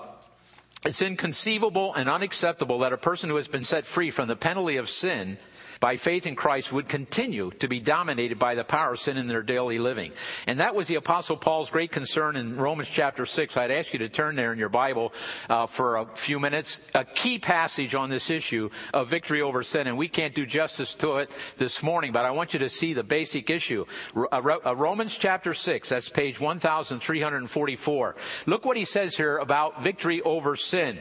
it's 0.86 1.02
inconceivable 1.02 1.96
and 1.96 2.08
unacceptable 2.08 2.80
that 2.80 2.94
a 2.94 2.98
person 2.98 3.30
who 3.30 3.38
has 3.38 3.48
been 3.48 3.64
set 3.64 3.86
free 3.86 4.12
from 4.12 4.28
the 4.28 4.36
penalty 4.36 4.78
of 4.78 4.88
sin 4.88 5.40
by 5.86 5.98
faith 5.98 6.26
in 6.26 6.36
Christ 6.36 6.74
would 6.74 6.90
continue 6.90 7.52
to 7.60 7.68
be 7.68 7.80
dominated 7.80 8.40
by 8.40 8.56
the 8.56 8.64
power 8.64 8.94
of 8.94 9.00
sin 9.00 9.18
in 9.18 9.28
their 9.28 9.44
daily 9.44 9.78
living. 9.78 10.14
And 10.48 10.60
that 10.60 10.74
was 10.74 10.88
the 10.88 10.96
Apostle 10.96 11.38
Paul's 11.38 11.70
great 11.70 11.92
concern 11.92 12.38
in 12.38 12.58
Romans 12.58 12.90
chapter 12.90 13.24
6. 13.24 13.56
I'd 13.56 13.70
ask 13.70 13.94
you 13.94 14.00
to 14.00 14.10
turn 14.10 14.36
there 14.36 14.52
in 14.52 14.58
your 14.58 14.70
Bible 14.70 15.14
uh, 15.48 15.68
for 15.68 15.98
a 15.98 16.08
few 16.16 16.40
minutes. 16.40 16.82
A 16.96 17.06
key 17.06 17.38
passage 17.38 17.94
on 17.94 18.10
this 18.10 18.32
issue 18.32 18.72
of 18.96 19.10
victory 19.10 19.44
over 19.44 19.62
sin. 19.62 19.86
And 19.86 19.96
we 19.96 20.08
can't 20.08 20.34
do 20.34 20.48
justice 20.48 20.96
to 20.96 21.18
it 21.18 21.30
this 21.60 21.84
morning, 21.84 22.12
but 22.12 22.26
I 22.26 22.32
want 22.32 22.54
you 22.54 22.60
to 22.62 22.70
see 22.70 22.94
the 22.94 23.04
basic 23.04 23.52
issue. 23.52 23.86
Uh, 24.16 24.42
uh, 24.66 24.76
Romans 24.76 25.16
chapter 25.16 25.54
6, 25.54 25.88
that's 25.88 26.10
page 26.10 26.40
1344. 26.40 28.16
Look 28.48 28.66
what 28.66 28.76
he 28.76 28.86
says 28.86 29.16
here 29.16 29.38
about 29.38 29.84
victory 29.84 30.24
over 30.24 30.56
sin. 30.56 30.98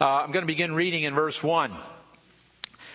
Uh, 0.00 0.08
I'm 0.08 0.32
going 0.32 0.42
to 0.42 0.46
begin 0.46 0.74
reading 0.74 1.02
in 1.02 1.12
verse 1.12 1.42
1. 1.42 1.76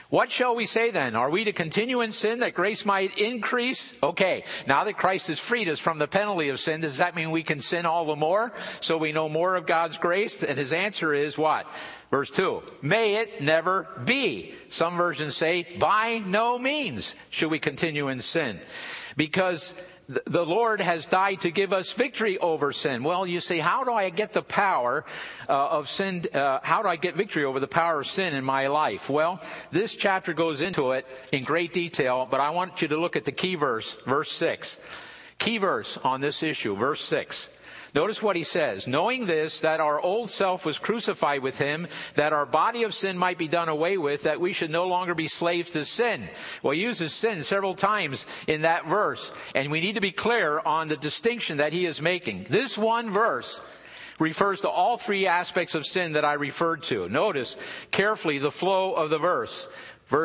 What 0.09 0.31
shall 0.31 0.55
we 0.55 0.65
say 0.65 0.91
then? 0.91 1.15
Are 1.15 1.29
we 1.29 1.45
to 1.45 1.51
continue 1.51 2.01
in 2.01 2.11
sin 2.11 2.39
that 2.39 2.53
grace 2.53 2.85
might 2.85 3.17
increase? 3.17 3.93
Okay, 4.03 4.43
now 4.67 4.83
that 4.83 4.97
Christ 4.97 5.29
has 5.29 5.39
freed 5.39 5.67
us 5.67 5.79
from 5.79 5.97
the 5.97 6.07
penalty 6.07 6.49
of 6.49 6.59
sin, 6.59 6.81
does 6.81 6.99
that 6.99 7.15
mean 7.15 7.31
we 7.31 7.43
can 7.43 7.61
sin 7.61 7.85
all 7.85 8.05
the 8.05 8.15
more 8.15 8.53
so 8.81 8.97
we 8.97 9.11
know 9.11 9.27
more 9.27 9.55
of 9.55 9.65
God's 9.65 9.97
grace? 9.97 10.43
And 10.43 10.57
his 10.57 10.73
answer 10.73 11.13
is 11.13 11.37
what? 11.37 11.65
Verse 12.11 12.29
2. 12.29 12.61
May 12.81 13.15
it 13.15 13.41
never 13.41 13.87
be. 14.05 14.53
Some 14.69 14.95
versions 14.95 15.35
say, 15.35 15.67
by 15.79 16.21
no 16.25 16.59
means 16.59 17.15
should 17.29 17.49
we 17.49 17.59
continue 17.59 18.07
in 18.09 18.21
sin. 18.21 18.59
Because 19.17 19.73
the 20.07 20.45
Lord 20.45 20.81
has 20.81 21.07
died 21.07 21.41
to 21.41 21.51
give 21.51 21.73
us 21.73 21.91
victory 21.93 22.37
over 22.37 22.71
sin. 22.71 23.03
Well, 23.03 23.25
you 23.25 23.41
say, 23.41 23.57
how 23.57 23.83
do 23.83 23.91
I 23.91 24.09
get 24.11 24.33
the 24.33 24.43
power 24.43 25.03
uh, 25.49 25.53
of 25.53 25.89
sin? 25.89 26.25
Uh, 26.31 26.59
how 26.61 26.83
do 26.83 26.87
I 26.87 26.95
get 26.95 27.15
victory 27.15 27.43
over 27.43 27.59
the 27.59 27.67
power 27.67 28.01
of 28.01 28.07
sin 28.07 28.35
in 28.35 28.43
my 28.43 28.67
life? 28.67 29.09
Well, 29.09 29.41
this 29.71 29.95
chapter 29.95 30.33
goes 30.33 30.61
into 30.61 30.91
it 30.91 31.07
in 31.31 31.43
great 31.43 31.73
detail, 31.73 32.27
but 32.29 32.39
I 32.39 32.51
want 32.51 32.81
you 32.81 32.87
to 32.89 32.97
look 32.97 33.15
at 33.15 33.25
the 33.25 33.31
key 33.31 33.55
verse, 33.55 33.97
verse 34.05 34.31
6. 34.31 34.77
Key 35.39 35.57
verse 35.57 35.97
on 36.03 36.21
this 36.21 36.43
issue, 36.43 36.75
verse 36.75 37.03
6. 37.03 37.49
Notice 37.95 38.21
what 38.21 38.35
he 38.35 38.43
says. 38.43 38.87
Knowing 38.87 39.25
this, 39.25 39.61
that 39.61 39.79
our 39.79 40.01
old 40.01 40.29
self 40.29 40.65
was 40.65 40.77
crucified 40.77 41.41
with 41.41 41.57
him, 41.57 41.87
that 42.15 42.33
our 42.33 42.45
body 42.45 42.83
of 42.83 42.93
sin 42.93 43.17
might 43.17 43.37
be 43.37 43.47
done 43.47 43.69
away 43.69 43.97
with, 43.97 44.23
that 44.23 44.41
we 44.41 44.51
should 44.51 44.69
no 44.69 44.85
longer 44.85 45.15
be 45.15 45.29
slaves 45.29 45.69
to 45.71 45.85
sin. 45.85 46.27
Well, 46.61 46.73
he 46.73 46.81
uses 46.81 47.13
sin 47.13 47.41
several 47.45 47.73
times 47.73 48.25
in 48.47 48.63
that 48.63 48.85
verse, 48.85 49.31
and 49.55 49.71
we 49.71 49.79
need 49.79 49.95
to 49.95 50.01
be 50.01 50.11
clear 50.11 50.59
on 50.59 50.89
the 50.89 50.97
distinction 50.97 51.57
that 51.57 51.71
he 51.71 51.85
is 51.85 52.01
making. 52.01 52.47
This 52.49 52.77
one 52.77 53.13
verse 53.13 53.61
refers 54.19 54.59
to 54.61 54.69
all 54.69 54.97
three 54.97 55.25
aspects 55.25 55.73
of 55.73 55.85
sin 55.85 56.11
that 56.13 56.25
I 56.25 56.33
referred 56.33 56.83
to. 56.83 57.07
Notice 57.07 57.55
carefully 57.91 58.39
the 58.39 58.51
flow 58.51 58.93
of 58.93 59.09
the 59.09 59.17
verse. 59.17 59.69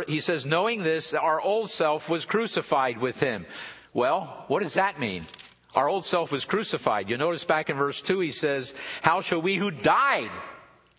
He 0.09 0.19
says, 0.19 0.45
knowing 0.45 0.83
this, 0.83 1.15
our 1.15 1.41
old 1.41 1.71
self 1.71 2.09
was 2.09 2.25
crucified 2.25 2.99
with 2.99 3.21
him. 3.21 3.47
Well, 3.95 4.45
what 4.49 4.63
does 4.65 4.75
that 4.75 4.99
mean? 4.99 5.27
Our 5.75 5.89
old 5.89 6.05
self 6.05 6.33
was 6.33 6.45
crucified. 6.45 7.09
You 7.09 7.17
notice 7.17 7.45
back 7.45 7.71
in 7.71 7.77
verse 7.77 8.03
2, 8.03 8.21
he 8.21 8.33
says, 8.33 8.75
How 9.03 9.21
shall 9.21 9.41
we 9.41 9.57
who 9.57 9.71
died 9.71 10.31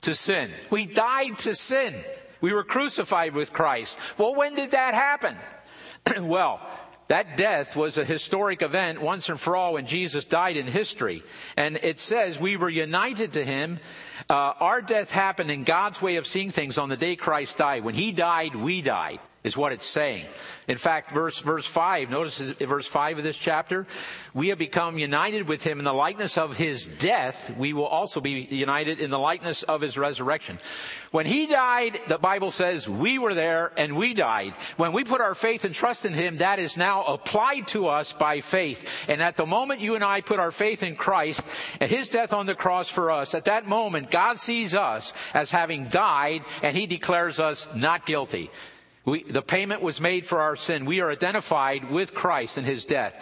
to 0.01 0.15
sin? 0.15 0.51
We 0.69 0.85
died 0.85 1.37
to 1.39 1.55
sin. 1.55 1.95
We 2.39 2.53
were 2.53 2.63
crucified 2.63 3.35
with 3.35 3.53
Christ. 3.53 3.99
Well, 4.17 4.33
when 4.33 4.55
did 4.55 4.71
that 4.71 4.93
happen? 4.93 5.37
well, 6.21 6.61
that 7.09 7.35
death 7.35 7.75
was 7.75 7.97
a 7.97 8.05
historic 8.05 8.61
event 8.61 9.01
once 9.01 9.27
and 9.27 9.39
for 9.39 9.57
all 9.57 9.73
when 9.73 9.85
Jesus 9.85 10.23
died 10.23 10.55
in 10.55 10.65
history. 10.65 11.23
And 11.57 11.77
it 11.83 11.99
says 11.99 12.39
we 12.39 12.55
were 12.55 12.69
united 12.69 13.33
to 13.33 13.43
him. 13.43 13.79
Uh, 14.29 14.53
our 14.59 14.81
death 14.81 15.11
happened 15.11 15.51
in 15.51 15.65
God's 15.65 16.01
way 16.01 16.15
of 16.15 16.25
seeing 16.25 16.51
things 16.51 16.77
on 16.77 16.87
the 16.87 16.95
day 16.95 17.17
Christ 17.17 17.57
died. 17.57 17.83
When 17.83 17.95
he 17.95 18.13
died, 18.13 18.55
we 18.55 18.81
died 18.81 19.19
is 19.43 19.57
what 19.57 19.71
it's 19.71 19.87
saying. 19.87 20.25
In 20.67 20.77
fact, 20.77 21.11
verse, 21.11 21.39
verse 21.39 21.65
5, 21.65 22.11
notice 22.11 22.37
verse 22.39 22.85
5 22.85 23.17
of 23.17 23.23
this 23.23 23.37
chapter, 23.37 23.87
we 24.33 24.49
have 24.49 24.59
become 24.59 24.99
united 24.99 25.47
with 25.47 25.63
him 25.63 25.79
in 25.79 25.85
the 25.85 25.93
likeness 25.93 26.37
of 26.37 26.55
his 26.55 26.85
death. 26.85 27.53
We 27.57 27.73
will 27.73 27.87
also 27.87 28.21
be 28.21 28.47
united 28.49 28.99
in 28.99 29.09
the 29.09 29.19
likeness 29.19 29.63
of 29.63 29.81
his 29.81 29.97
resurrection. 29.97 30.59
When 31.09 31.25
he 31.25 31.47
died, 31.47 31.99
the 32.07 32.19
Bible 32.19 32.51
says 32.51 32.87
we 32.87 33.17
were 33.17 33.33
there 33.33 33.73
and 33.75 33.97
we 33.97 34.13
died. 34.13 34.53
When 34.77 34.93
we 34.93 35.03
put 35.03 35.19
our 35.19 35.33
faith 35.33 35.65
and 35.65 35.73
trust 35.73 36.05
in 36.05 36.13
him, 36.13 36.37
that 36.37 36.59
is 36.59 36.77
now 36.77 37.03
applied 37.03 37.67
to 37.69 37.87
us 37.87 38.13
by 38.13 38.41
faith. 38.41 38.87
And 39.09 39.21
at 39.21 39.35
the 39.35 39.45
moment 39.45 39.81
you 39.81 39.95
and 39.95 40.03
I 40.03 40.21
put 40.21 40.39
our 40.39 40.51
faith 40.51 40.83
in 40.83 40.95
Christ 40.95 41.43
and 41.79 41.89
his 41.89 42.07
death 42.07 42.31
on 42.31 42.45
the 42.45 42.55
cross 42.55 42.87
for 42.87 43.11
us, 43.11 43.33
at 43.33 43.45
that 43.45 43.67
moment 43.67 44.11
God 44.11 44.39
sees 44.39 44.75
us 44.75 45.13
as 45.33 45.51
having 45.51 45.87
died 45.87 46.45
and 46.61 46.77
he 46.77 46.85
declares 46.85 47.39
us 47.39 47.67
not 47.75 48.05
guilty. 48.05 48.51
We, 49.05 49.23
the 49.23 49.41
payment 49.41 49.81
was 49.81 49.99
made 49.99 50.25
for 50.25 50.41
our 50.41 50.55
sin. 50.55 50.85
We 50.85 51.01
are 51.01 51.09
identified 51.09 51.89
with 51.89 52.13
Christ 52.13 52.57
in 52.57 52.65
his 52.65 52.85
death. 52.85 53.13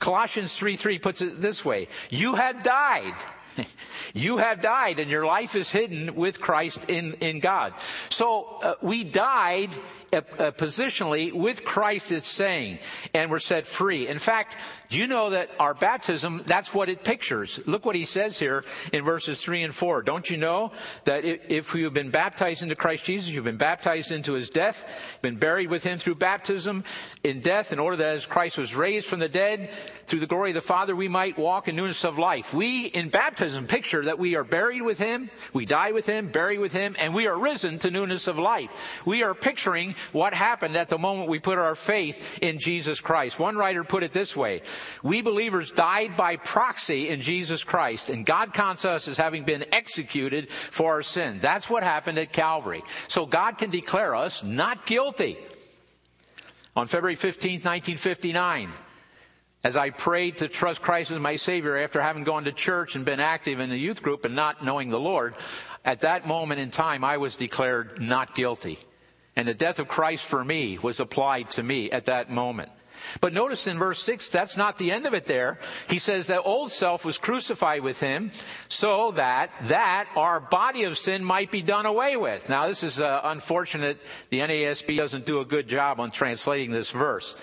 Colossians 0.00 0.56
3 0.56 0.74
3 0.74 0.98
puts 0.98 1.22
it 1.22 1.40
this 1.40 1.64
way 1.64 1.88
You 2.10 2.34
have 2.34 2.62
died. 2.62 3.14
You 4.14 4.38
have 4.38 4.60
died 4.60 4.98
and 4.98 5.10
your 5.10 5.24
life 5.24 5.54
is 5.54 5.70
hidden 5.70 6.14
with 6.14 6.38
Christ 6.40 6.84
in, 6.88 7.14
in 7.14 7.40
God. 7.40 7.72
So 8.10 8.58
uh, 8.62 8.74
we 8.82 9.04
died 9.04 9.70
Uh, 10.14 10.20
uh, 10.38 10.50
positionally 10.50 11.32
with 11.32 11.64
Christ, 11.64 12.12
it's 12.12 12.28
saying, 12.28 12.78
and 13.14 13.30
we're 13.30 13.38
set 13.38 13.66
free. 13.66 14.06
In 14.06 14.18
fact, 14.18 14.58
do 14.90 14.98
you 14.98 15.06
know 15.06 15.30
that 15.30 15.48
our 15.58 15.72
baptism, 15.72 16.42
that's 16.44 16.74
what 16.74 16.90
it 16.90 17.02
pictures? 17.02 17.58
Look 17.64 17.86
what 17.86 17.96
he 17.96 18.04
says 18.04 18.38
here 18.38 18.62
in 18.92 19.04
verses 19.04 19.40
3 19.42 19.62
and 19.62 19.74
4. 19.74 20.02
Don't 20.02 20.28
you 20.28 20.36
know 20.36 20.72
that 21.04 21.24
if 21.24 21.74
you've 21.74 21.94
been 21.94 22.10
baptized 22.10 22.62
into 22.62 22.76
Christ 22.76 23.04
Jesus, 23.04 23.32
you've 23.32 23.44
been 23.44 23.56
baptized 23.56 24.12
into 24.12 24.34
his 24.34 24.50
death, 24.50 24.86
been 25.22 25.36
buried 25.36 25.70
with 25.70 25.82
him 25.82 25.96
through 25.96 26.16
baptism 26.16 26.84
in 27.24 27.40
death, 27.40 27.72
in 27.72 27.78
order 27.78 27.96
that 27.98 28.16
as 28.16 28.26
Christ 28.26 28.58
was 28.58 28.74
raised 28.74 29.06
from 29.06 29.20
the 29.20 29.28
dead, 29.28 29.70
through 30.06 30.20
the 30.20 30.26
glory 30.26 30.50
of 30.50 30.54
the 30.54 30.60
Father, 30.60 30.96
we 30.96 31.06
might 31.06 31.38
walk 31.38 31.68
in 31.68 31.76
newness 31.76 32.04
of 32.04 32.18
life. 32.18 32.52
We, 32.52 32.86
in 32.86 33.10
baptism, 33.10 33.66
picture 33.66 34.04
that 34.04 34.18
we 34.18 34.34
are 34.34 34.42
buried 34.42 34.82
with 34.82 34.98
him, 34.98 35.30
we 35.52 35.64
die 35.64 35.92
with 35.92 36.04
him, 36.06 36.28
buried 36.28 36.58
with 36.58 36.72
him, 36.72 36.96
and 36.98 37.14
we 37.14 37.28
are 37.28 37.38
risen 37.38 37.78
to 37.80 37.90
newness 37.90 38.26
of 38.26 38.38
life. 38.38 38.70
We 39.06 39.22
are 39.22 39.34
picturing 39.34 39.94
what 40.10 40.34
happened 40.34 40.76
at 40.76 40.88
the 40.88 40.98
moment 40.98 41.28
we 41.28 41.38
put 41.38 41.58
our 41.58 41.76
faith 41.76 42.38
in 42.42 42.58
Jesus 42.58 43.00
Christ. 43.00 43.38
One 43.38 43.56
writer 43.56 43.84
put 43.84 44.02
it 44.02 44.12
this 44.12 44.36
way. 44.36 44.62
We 45.04 45.22
believers 45.22 45.70
died 45.70 46.16
by 46.16 46.36
proxy 46.36 47.08
in 47.08 47.22
Jesus 47.22 47.62
Christ, 47.62 48.10
and 48.10 48.26
God 48.26 48.52
counts 48.52 48.84
us 48.84 49.06
as 49.06 49.16
having 49.16 49.44
been 49.44 49.64
executed 49.72 50.50
for 50.50 50.94
our 50.94 51.02
sin. 51.02 51.38
That's 51.40 51.70
what 51.70 51.84
happened 51.84 52.18
at 52.18 52.32
Calvary. 52.32 52.82
So 53.06 53.26
God 53.26 53.58
can 53.58 53.70
declare 53.70 54.16
us 54.16 54.42
not 54.42 54.86
guilty. 54.86 55.38
On 56.74 56.86
February 56.86 57.16
15, 57.16 57.60
1959, 57.60 58.72
as 59.64 59.76
I 59.76 59.90
prayed 59.90 60.38
to 60.38 60.48
trust 60.48 60.80
Christ 60.80 61.10
as 61.10 61.20
my 61.20 61.36
Savior 61.36 61.76
after 61.76 62.00
having 62.00 62.24
gone 62.24 62.44
to 62.44 62.52
church 62.52 62.96
and 62.96 63.04
been 63.04 63.20
active 63.20 63.60
in 63.60 63.68
the 63.68 63.76
youth 63.76 64.02
group 64.02 64.24
and 64.24 64.34
not 64.34 64.64
knowing 64.64 64.88
the 64.88 64.98
Lord, 64.98 65.34
at 65.84 66.00
that 66.00 66.26
moment 66.26 66.60
in 66.60 66.70
time, 66.70 67.04
I 67.04 67.18
was 67.18 67.36
declared 67.36 68.00
not 68.00 68.34
guilty. 68.34 68.78
And 69.36 69.46
the 69.46 69.54
death 69.54 69.78
of 69.78 69.88
Christ 69.88 70.24
for 70.24 70.44
me 70.44 70.78
was 70.78 70.98
applied 70.98 71.50
to 71.52 71.62
me 71.62 71.90
at 71.90 72.06
that 72.06 72.30
moment. 72.30 72.70
But 73.20 73.32
notice 73.32 73.66
in 73.66 73.78
verse 73.78 74.02
6, 74.02 74.28
that's 74.28 74.56
not 74.56 74.78
the 74.78 74.90
end 74.90 75.06
of 75.06 75.14
it 75.14 75.26
there. 75.26 75.58
He 75.88 75.98
says 75.98 76.26
that 76.26 76.42
old 76.42 76.70
self 76.70 77.04
was 77.04 77.18
crucified 77.18 77.82
with 77.82 78.00
him 78.00 78.32
so 78.68 79.12
that, 79.12 79.50
that 79.68 80.08
our 80.16 80.40
body 80.40 80.84
of 80.84 80.98
sin 80.98 81.24
might 81.24 81.50
be 81.50 81.62
done 81.62 81.86
away 81.86 82.16
with. 82.16 82.48
Now 82.48 82.66
this 82.66 82.82
is 82.82 83.00
uh, 83.00 83.20
unfortunate. 83.24 84.00
The 84.30 84.40
NASB 84.40 84.96
doesn't 84.96 85.26
do 85.26 85.40
a 85.40 85.44
good 85.44 85.68
job 85.68 86.00
on 86.00 86.10
translating 86.10 86.70
this 86.70 86.90
verse. 86.90 87.36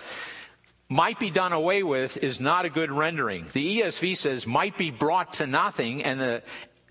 Might 0.92 1.20
be 1.20 1.30
done 1.30 1.54
away 1.54 1.84
with 1.84 2.18
is 2.18 2.40
not 2.40 2.66
a 2.66 2.70
good 2.70 2.92
rendering. 2.92 3.46
The 3.54 3.82
ESV 3.82 4.18
says 4.18 4.48
might 4.48 4.76
be 4.76 4.90
brought 4.90 5.34
to 5.36 5.46
nothing 5.46 6.04
and 6.04 6.20
the 6.20 6.42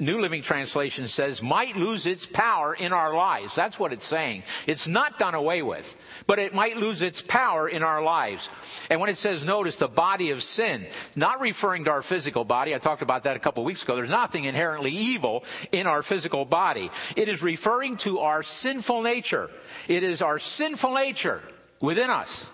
New 0.01 0.21
Living 0.21 0.43
Translation 0.43 1.09
says 1.09 1.43
might 1.43 1.77
lose 1.77 2.07
its 2.07 2.25
power 2.25 2.73
in 2.73 2.93
our 2.93 3.15
lives. 3.15 3.55
That's 3.55 3.79
what 3.79 3.93
it's 3.93 4.07
saying. 4.07 4.45
It's 4.67 4.87
not 4.87 5.19
done 5.19 5.35
away 5.35 5.63
with, 5.63 5.97
but 6.27 6.39
it 6.39 6.55
might 6.55 6.77
lose 6.77 7.03
its 7.03 7.21
power 7.21 7.69
in 7.69 7.83
our 7.83 8.03
lives. 8.03 8.49
And 8.91 9.01
when 9.01 9.11
it 9.11 9.17
says, 9.17 9.45
notice 9.45 9.77
the 9.77 9.89
body 9.89 10.31
of 10.31 10.43
sin, 10.43 10.87
not 11.17 11.41
referring 11.41 11.85
to 11.85 11.91
our 11.91 12.03
physical 12.03 12.45
body. 12.45 12.75
I 12.75 12.79
talked 12.79 13.03
about 13.03 13.25
that 13.25 13.37
a 13.37 13.41
couple 13.41 13.65
weeks 13.65 13.83
ago. 13.83 13.97
There's 13.97 14.09
nothing 14.09 14.45
inherently 14.45 14.93
evil 14.93 15.45
in 15.73 15.87
our 15.87 16.03
physical 16.03 16.45
body. 16.45 16.91
It 17.17 17.29
is 17.29 17.43
referring 17.43 17.97
to 17.99 18.21
our 18.21 18.43
sinful 18.43 19.03
nature. 19.03 19.51
It 19.89 20.05
is 20.05 20.23
our 20.23 20.39
sinful 20.39 20.95
nature 20.95 21.43
within 21.81 22.11
us 22.11 22.51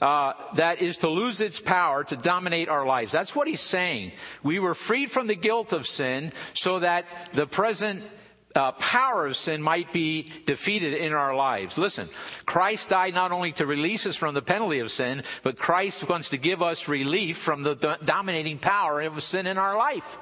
uh, 0.00 0.32
that 0.54 0.80
is 0.80 0.98
to 0.98 1.08
lose 1.08 1.40
its 1.40 1.60
power 1.60 2.04
to 2.04 2.16
dominate 2.16 2.68
our 2.68 2.86
lives. 2.86 3.12
That's 3.12 3.34
what 3.34 3.48
he's 3.48 3.60
saying. 3.60 4.12
We 4.42 4.58
were 4.58 4.74
freed 4.74 5.10
from 5.10 5.26
the 5.26 5.34
guilt 5.34 5.72
of 5.72 5.86
sin 5.86 6.32
so 6.54 6.80
that 6.80 7.04
the 7.34 7.46
present 7.46 8.04
uh, 8.54 8.72
power 8.72 9.26
of 9.26 9.36
sin 9.36 9.62
might 9.62 9.92
be 9.92 10.32
defeated 10.46 10.94
in 10.94 11.14
our 11.14 11.34
lives. 11.34 11.78
Listen, 11.78 12.08
Christ 12.46 12.88
died 12.88 13.14
not 13.14 13.32
only 13.32 13.52
to 13.52 13.66
release 13.66 14.06
us 14.06 14.16
from 14.16 14.34
the 14.34 14.42
penalty 14.42 14.80
of 14.80 14.90
sin, 14.90 15.22
but 15.42 15.58
Christ 15.58 16.08
wants 16.08 16.30
to 16.30 16.38
give 16.38 16.62
us 16.62 16.88
relief 16.88 17.38
from 17.38 17.62
the 17.62 17.74
do- 17.74 17.96
dominating 18.04 18.58
power 18.58 19.00
of 19.02 19.22
sin 19.22 19.46
in 19.46 19.58
our 19.58 19.76
life. 19.76 20.18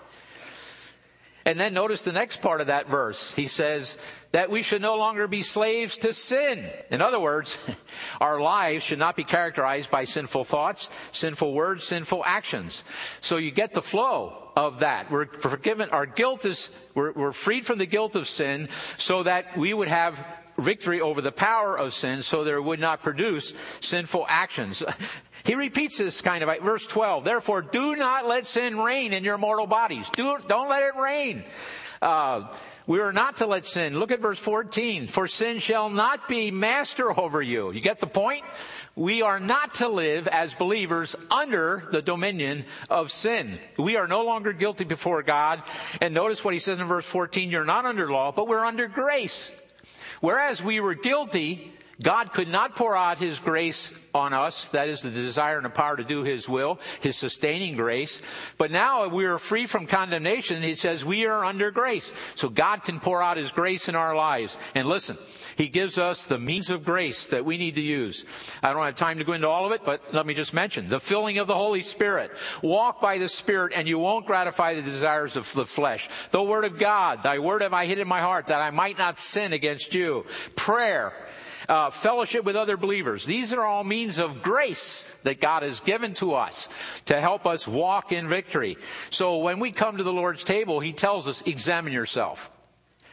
And 1.47 1.61
then 1.61 1.75
notice 1.75 2.03
the 2.03 2.11
next 2.11 2.43
part 2.43 2.61
of 2.61 2.67
that 2.67 2.89
verse. 2.89 3.33
He 3.33 3.47
says 3.47 3.97
that 4.33 4.51
we 4.51 4.63
should 4.63 4.83
no 4.83 4.97
longer 4.97 5.29
be 5.29 5.43
slaves 5.43 5.97
to 5.99 6.13
sin. 6.13 6.69
In 6.91 7.01
other 7.01 7.21
words, 7.21 7.57
our 8.21 8.41
lives 8.41 8.83
should 8.83 8.99
not 8.99 9.15
be 9.15 9.23
characterized 9.23 9.89
by 9.89 10.07
sinful 10.07 10.43
thoughts, 10.43 10.91
sinful 11.13 11.55
words, 11.55 11.85
sinful 11.85 12.25
actions. 12.27 12.83
So 13.21 13.37
you 13.37 13.53
get 13.53 13.73
the 13.73 13.81
flow 13.81 14.51
of 14.57 14.81
that. 14.81 15.09
We're 15.09 15.27
forgiven. 15.27 15.91
Our 15.91 16.05
guilt 16.05 16.45
is, 16.45 16.69
we're, 16.97 17.13
we're 17.13 17.33
freed 17.33 17.65
from 17.65 17.79
the 17.79 17.87
guilt 17.87 18.17
of 18.17 18.27
sin 18.27 18.69
so 18.99 19.23
that 19.23 19.57
we 19.57 19.73
would 19.73 19.89
have 19.89 20.21
victory 20.59 21.01
over 21.01 21.21
the 21.21 21.31
power 21.31 21.79
of 21.79 21.95
sin 21.95 22.23
so 22.23 22.43
there 22.43 22.61
would 22.61 22.81
not 22.81 23.05
produce 23.05 23.55
sinful 23.81 24.27
actions. 24.29 24.83
He 25.47 25.55
repeats 25.55 25.99
this 25.99 26.21
kind 26.21 26.43
of 26.43 26.51
verse 26.61 26.87
12. 26.87 27.25
Therefore, 27.25 27.63
do 27.63 27.95
not 27.95 28.27
let 28.27 28.47
sin 28.47 28.79
reign 28.79 29.13
in 29.13 29.23
your 29.23 29.39
mortal 29.39 29.69
bodies. 29.69 30.09
Do, 30.11 30.39
don't 30.49 30.69
let 30.69 30.83
it 30.83 30.97
reign. 31.01 31.45
Uh, 32.03 32.53
we 32.89 33.01
are 33.01 33.13
not 33.13 33.37
to 33.37 33.47
let 33.47 33.65
sin. 33.65 33.99
Look 33.99 34.11
at 34.11 34.21
verse 34.21 34.39
14. 34.39 35.07
For 35.07 35.29
sin 35.29 35.61
shall 35.61 35.89
not 35.89 36.29
be 36.29 36.51
master 36.51 37.17
over 37.19 37.41
you. 37.41 37.71
You 37.71 37.81
get 37.81 38.01
the 38.01 38.07
point? 38.09 38.45
We 38.97 39.23
are 39.23 39.39
not 39.39 39.75
to 39.75 39.89
live 39.89 40.27
as 40.27 40.55
believers 40.55 41.15
under 41.31 41.87
the 41.93 42.03
dominion 42.03 42.65
of 42.91 43.13
sin. 43.13 43.61
We 43.79 43.97
are 43.97 44.09
no 44.09 44.25
longer 44.25 44.53
guilty 44.53 44.85
before 44.85 45.23
God. 45.23 45.63
And 46.01 46.13
notice 46.13 46.45
what 46.45 46.55
he 46.55 46.61
says 46.61 46.81
in 46.81 46.87
verse 46.87 47.07
14. 47.07 47.51
You're 47.51 47.65
not 47.65 47.87
under 47.87 48.11
law, 48.11 48.33
but 48.33 48.49
we're 48.49 48.65
under 48.65 48.89
grace. 48.89 49.53
Whereas 50.21 50.63
we 50.63 50.81
were 50.81 50.95
guilty, 50.95 51.73
God 52.03 52.35
could 52.35 52.49
not 52.49 52.77
pour 52.77 52.95
out 52.95 53.19
His 53.19 53.39
grace 53.39 53.93
on 54.15 54.35
us. 54.35 54.69
That 54.71 54.89
is 54.89 55.01
the 55.01 55.11
desire 55.11 55.57
and 55.57 55.65
the 55.65 55.71
power 55.71 55.97
to 55.97 56.05
do 56.05 56.25
His 56.25 56.47
will, 56.47 56.79
His 57.01 57.17
sustaining 57.17 57.75
grace. 57.75 58.21
But 58.59 58.71
now 58.71 59.09
we 59.09 59.25
are 59.25 59.39
free 59.39 59.65
from 59.67 59.87
condemnation. 59.87 60.63
He 60.63 60.75
says 60.75 61.05
we 61.05 61.25
are 61.25 61.45
under 61.45 61.71
grace. 61.71 62.13
So 62.35 62.51
God 62.51 62.85
can 62.85 63.01
pour 63.01 63.23
out 63.23 63.39
His 63.39 63.51
grace 63.51 63.89
in 63.89 63.95
our 63.95 64.15
lives. 64.15 64.59
And 64.75 64.89
listen, 64.89 65.17
He 65.57 65.69
gives 65.69 65.97
us 65.97 66.27
the 66.27 66.39
means 66.39 66.69
of 66.69 66.85
grace 66.85 67.29
that 67.29 67.47
we 67.47 67.57
need 67.57 67.77
to 67.77 67.83
use. 67.83 68.27
I 68.63 68.75
don't 68.75 68.85
have 68.85 68.95
time 68.95 69.17
to 69.19 69.25
go 69.25 69.33
into 69.33 69.49
all 69.49 69.65
of 69.65 69.73
it, 69.73 69.83
but 69.85 70.13
let 70.13 70.27
me 70.27 70.35
just 70.35 70.53
mention 70.53 70.91
the 70.91 71.01
filling 71.01 71.39
of 71.39 71.47
the 71.47 71.55
Holy 71.55 71.83
Spirit. 71.83 72.31
Walk 72.61 73.01
by 73.01 73.17
the 73.17 73.29
Spirit 73.29 73.73
and 73.75 73.89
you 73.89 73.99
won't 73.99 74.27
gratify 74.27 74.75
the 74.75 74.83
desires 74.83 75.37
of 75.37 75.51
the 75.55 75.65
flesh. 75.65 76.11
The 76.31 76.43
Word 76.43 76.67
of 76.67 76.79
God, 76.79 77.23
thy 77.23 77.39
Word 77.39 77.63
have 77.63 77.73
I 77.73 77.87
hid 77.87 77.99
in 77.99 78.09
my 78.09 78.21
heart 78.21 78.49
that 78.49 78.61
I 78.61 78.71
might 78.71 78.99
not 78.99 79.19
sin 79.19 79.55
against 79.55 79.95
you. 79.95 80.27
Prayer 80.57 81.15
uh, 81.69 81.91
fellowship 81.91 82.45
with 82.45 82.57
other 82.57 82.77
believers. 82.77 83.27
These 83.27 83.53
are 83.53 83.65
all 83.65 83.85
means 83.85 84.19
of 84.19 84.43
grace 84.43 85.15
that 85.23 85.41
God 85.41 85.63
has 85.63 85.81
given 85.81 86.15
to 86.15 86.35
us 86.35 86.69
to 87.07 87.21
help 87.21 87.47
us 87.47 87.67
walk 87.67 88.13
in 88.13 88.29
victory. 88.29 88.77
So 89.11 89.39
when 89.39 89.59
we 89.59 89.73
come 89.73 89.97
to 89.97 90.03
the 90.03 90.13
Lord's 90.13 90.45
table, 90.45 90.81
He 90.81 90.93
tells 90.93 91.27
us, 91.27 91.43
examine 91.47 91.93
yourself. 91.93 92.51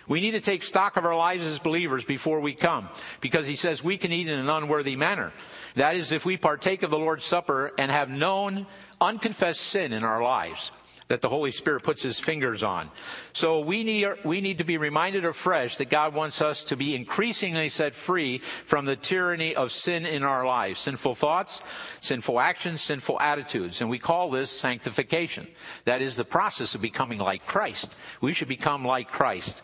We 0.07 0.19
need 0.19 0.31
to 0.31 0.41
take 0.41 0.63
stock 0.63 0.97
of 0.97 1.05
our 1.05 1.15
lives 1.15 1.45
as 1.45 1.59
believers 1.59 2.03
before 2.03 2.41
we 2.41 2.53
come, 2.53 2.89
because 3.21 3.47
he 3.47 3.55
says 3.55 3.81
we 3.81 3.97
can 3.97 4.11
eat 4.11 4.27
in 4.27 4.37
an 4.37 4.49
unworthy 4.49 4.97
manner. 4.97 5.31
That 5.75 5.95
is, 5.95 6.11
if 6.11 6.25
we 6.25 6.35
partake 6.35 6.83
of 6.83 6.91
the 6.91 6.99
Lord's 6.99 7.23
Supper 7.23 7.71
and 7.77 7.89
have 7.89 8.09
known 8.09 8.67
unconfessed 8.99 9.61
sin 9.61 9.93
in 9.93 10.03
our 10.03 10.21
lives 10.21 10.71
that 11.07 11.21
the 11.21 11.29
Holy 11.29 11.51
Spirit 11.51 11.83
puts 11.83 12.01
his 12.01 12.19
fingers 12.19 12.63
on. 12.63 12.89
So 13.33 13.59
we 13.59 13.83
need, 13.83 14.07
we 14.23 14.41
need 14.41 14.59
to 14.59 14.63
be 14.63 14.77
reminded 14.77 15.25
afresh 15.25 15.77
that 15.77 15.89
God 15.89 16.13
wants 16.13 16.41
us 16.41 16.63
to 16.65 16.75
be 16.75 16.95
increasingly 16.95 17.69
set 17.69 17.95
free 17.95 18.39
from 18.65 18.85
the 18.85 18.95
tyranny 18.95 19.55
of 19.55 19.71
sin 19.71 20.05
in 20.05 20.23
our 20.23 20.45
lives. 20.45 20.79
Sinful 20.79 21.15
thoughts, 21.15 21.61
sinful 22.01 22.39
actions, 22.39 22.81
sinful 22.81 23.19
attitudes. 23.19 23.81
And 23.81 23.89
we 23.89 23.99
call 23.99 24.31
this 24.31 24.51
sanctification. 24.51 25.47
That 25.85 26.01
is 26.01 26.15
the 26.15 26.25
process 26.25 26.75
of 26.75 26.81
becoming 26.81 27.19
like 27.19 27.45
Christ. 27.45 27.95
We 28.21 28.33
should 28.33 28.47
become 28.47 28.85
like 28.85 29.11
Christ. 29.11 29.61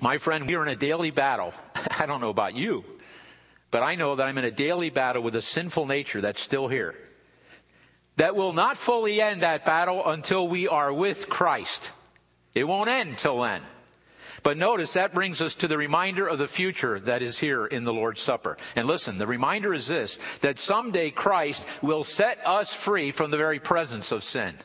My 0.00 0.18
friend, 0.18 0.48
we 0.48 0.56
are 0.56 0.62
in 0.62 0.72
a 0.72 0.76
daily 0.76 1.10
battle. 1.10 1.54
I 1.98 2.06
don't 2.06 2.20
know 2.20 2.30
about 2.30 2.56
you, 2.56 2.84
but 3.70 3.84
I 3.84 3.94
know 3.94 4.16
that 4.16 4.26
I'm 4.26 4.38
in 4.38 4.44
a 4.44 4.50
daily 4.50 4.90
battle 4.90 5.22
with 5.22 5.36
a 5.36 5.42
sinful 5.42 5.86
nature 5.86 6.20
that's 6.20 6.40
still 6.40 6.66
here 6.66 6.96
that 8.16 8.36
will 8.36 8.52
not 8.52 8.76
fully 8.76 9.20
end 9.20 9.42
that 9.42 9.64
battle 9.64 10.06
until 10.06 10.46
we 10.46 10.68
are 10.68 10.92
with 10.92 11.28
Christ. 11.28 11.92
It 12.54 12.64
won't 12.64 12.88
end 12.88 13.18
till 13.18 13.40
then. 13.40 13.62
But 14.42 14.56
notice 14.56 14.94
that 14.94 15.14
brings 15.14 15.40
us 15.40 15.54
to 15.56 15.68
the 15.68 15.78
reminder 15.78 16.26
of 16.26 16.38
the 16.38 16.48
future 16.48 16.98
that 17.00 17.22
is 17.22 17.38
here 17.38 17.64
in 17.64 17.84
the 17.84 17.92
Lord's 17.92 18.20
Supper. 18.20 18.56
And 18.74 18.88
listen, 18.88 19.18
the 19.18 19.26
reminder 19.26 19.72
is 19.72 19.86
this, 19.86 20.18
that 20.40 20.58
someday 20.58 21.10
Christ 21.10 21.64
will 21.80 22.02
set 22.02 22.44
us 22.44 22.74
free 22.74 23.12
from 23.12 23.30
the 23.30 23.36
very 23.36 23.60
presence 23.60 24.10
of 24.10 24.24
sin. 24.24 24.56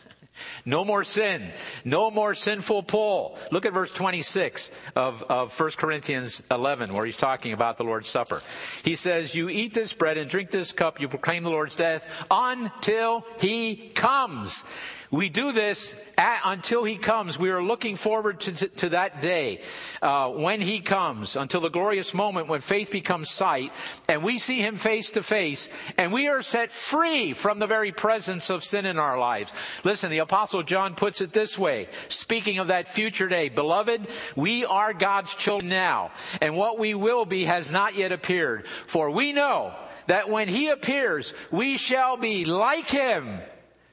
No 0.65 0.83
more 0.85 1.03
sin. 1.03 1.51
No 1.85 2.11
more 2.11 2.35
sinful 2.35 2.83
pull. 2.83 3.37
Look 3.51 3.65
at 3.65 3.73
verse 3.73 3.91
26 3.91 4.71
of, 4.95 5.23
of 5.23 5.57
1 5.57 5.71
Corinthians 5.71 6.41
11 6.51 6.93
where 6.93 7.05
he's 7.05 7.17
talking 7.17 7.53
about 7.53 7.77
the 7.77 7.83
Lord's 7.83 8.09
Supper. 8.09 8.41
He 8.83 8.95
says, 8.95 9.33
you 9.33 9.49
eat 9.49 9.73
this 9.73 9.93
bread 9.93 10.17
and 10.17 10.29
drink 10.29 10.51
this 10.51 10.71
cup, 10.71 10.99
you 10.99 11.07
proclaim 11.07 11.43
the 11.43 11.49
Lord's 11.49 11.75
death 11.75 12.07
until 12.29 13.25
he 13.39 13.89
comes. 13.95 14.63
We 15.09 15.29
do 15.29 15.53
this 15.53 15.95
at, 16.17 16.41
until 16.43 16.83
He 16.83 16.97
comes. 16.97 17.39
We 17.39 17.49
are 17.49 17.63
looking 17.63 17.95
forward 17.95 18.41
to, 18.41 18.51
to, 18.53 18.67
to 18.67 18.89
that 18.89 19.21
day 19.21 19.61
uh, 20.01 20.29
when 20.31 20.59
He 20.59 20.81
comes, 20.81 21.37
until 21.37 21.61
the 21.61 21.69
glorious 21.69 22.13
moment 22.13 22.49
when 22.49 22.59
faith 22.59 22.91
becomes 22.91 23.31
sight, 23.31 23.71
and 24.09 24.21
we 24.21 24.37
see 24.37 24.59
Him 24.59 24.75
face 24.75 25.11
to 25.11 25.23
face, 25.23 25.69
and 25.97 26.11
we 26.11 26.27
are 26.27 26.41
set 26.41 26.73
free 26.73 27.31
from 27.31 27.59
the 27.59 27.67
very 27.67 27.93
presence 27.93 28.49
of 28.49 28.65
sin 28.65 28.85
in 28.85 28.99
our 28.99 29.17
lives. 29.17 29.53
Listen, 29.85 30.11
the 30.11 30.17
Apostle 30.17 30.63
John 30.63 30.93
puts 30.93 31.21
it 31.21 31.31
this 31.31 31.57
way, 31.57 31.87
speaking 32.09 32.59
of 32.59 32.67
that 32.67 32.89
future 32.89 33.29
day, 33.29 33.47
Beloved, 33.47 34.07
we 34.35 34.65
are 34.65 34.91
God's 34.91 35.33
children 35.35 35.69
now, 35.69 36.11
and 36.41 36.57
what 36.57 36.79
we 36.79 36.93
will 36.93 37.25
be 37.25 37.45
has 37.45 37.71
not 37.71 37.95
yet 37.95 38.11
appeared. 38.11 38.65
For 38.87 39.09
we 39.09 39.31
know 39.31 39.73
that 40.07 40.29
when 40.29 40.49
He 40.49 40.67
appears, 40.67 41.33
we 41.49 41.77
shall 41.77 42.17
be 42.17 42.43
like 42.43 42.89
Him 42.89 43.39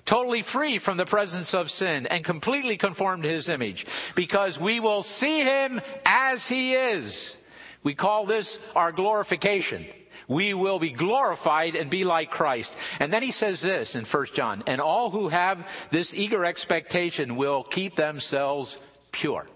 totally 0.04 0.42
free 0.42 0.78
from 0.78 0.96
the 0.96 1.06
presence 1.06 1.54
of 1.54 1.70
sin 1.70 2.06
and 2.06 2.24
completely 2.24 2.76
conformed 2.76 3.22
to 3.22 3.28
his 3.28 3.48
image 3.48 3.86
because 4.14 4.58
we 4.58 4.80
will 4.80 5.02
see 5.02 5.42
him 5.42 5.80
as 6.04 6.46
he 6.46 6.74
is. 6.74 7.36
We 7.82 7.94
call 7.94 8.26
this 8.26 8.58
our 8.74 8.92
glorification. 8.92 9.86
We 10.26 10.54
will 10.54 10.78
be 10.78 10.90
glorified 10.90 11.74
and 11.74 11.90
be 11.90 12.04
like 12.04 12.30
Christ. 12.30 12.76
And 12.98 13.12
then 13.12 13.22
he 13.22 13.30
says 13.30 13.60
this 13.60 13.94
in 13.94 14.04
1 14.04 14.26
John, 14.32 14.62
and 14.66 14.80
all 14.80 15.10
who 15.10 15.28
have 15.28 15.68
this 15.90 16.14
eager 16.14 16.44
expectation 16.44 17.36
will 17.36 17.62
keep 17.62 17.94
themselves 17.94 18.78
pure. 19.12 19.46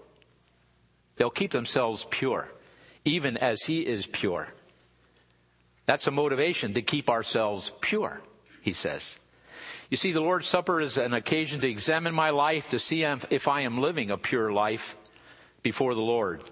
They'll 1.15 1.29
keep 1.29 1.51
themselves 1.51 2.07
pure, 2.09 2.49
even 3.03 3.35
as 3.37 3.63
he 3.63 3.85
is 3.85 4.05
pure. 4.05 4.47
That's 5.85 6.07
a 6.07 6.11
motivation 6.11 6.75
to 6.75 6.81
keep 6.81 7.09
ourselves 7.09 7.71
pure, 7.81 8.21
he 8.61 8.73
says. 8.73 9.18
You 9.89 9.97
see, 9.97 10.11
the 10.11 10.21
Lord's 10.21 10.47
Supper 10.47 10.79
is 10.79 10.97
an 10.97 11.13
occasion 11.13 11.61
to 11.61 11.69
examine 11.69 12.13
my 12.13 12.29
life 12.29 12.69
to 12.69 12.79
see 12.79 13.03
if 13.03 13.47
I 13.47 13.61
am 13.61 13.81
living 13.81 14.11
a 14.11 14.17
pure 14.17 14.51
life 14.51 14.95
before 15.63 15.95
the 15.95 16.01
Lord. 16.01 16.43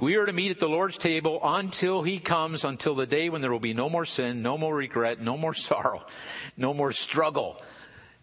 We 0.00 0.16
are 0.16 0.26
to 0.26 0.32
meet 0.32 0.50
at 0.50 0.58
the 0.58 0.68
Lord's 0.68 0.96
table 0.96 1.38
until 1.42 2.02
He 2.02 2.18
comes, 2.18 2.64
until 2.64 2.94
the 2.94 3.06
day 3.06 3.28
when 3.28 3.42
there 3.42 3.52
will 3.52 3.58
be 3.58 3.74
no 3.74 3.90
more 3.90 4.06
sin, 4.06 4.42
no 4.42 4.56
more 4.56 4.74
regret, 4.74 5.20
no 5.20 5.36
more 5.36 5.54
sorrow, 5.54 6.06
no 6.56 6.72
more 6.72 6.92
struggle. 6.92 7.60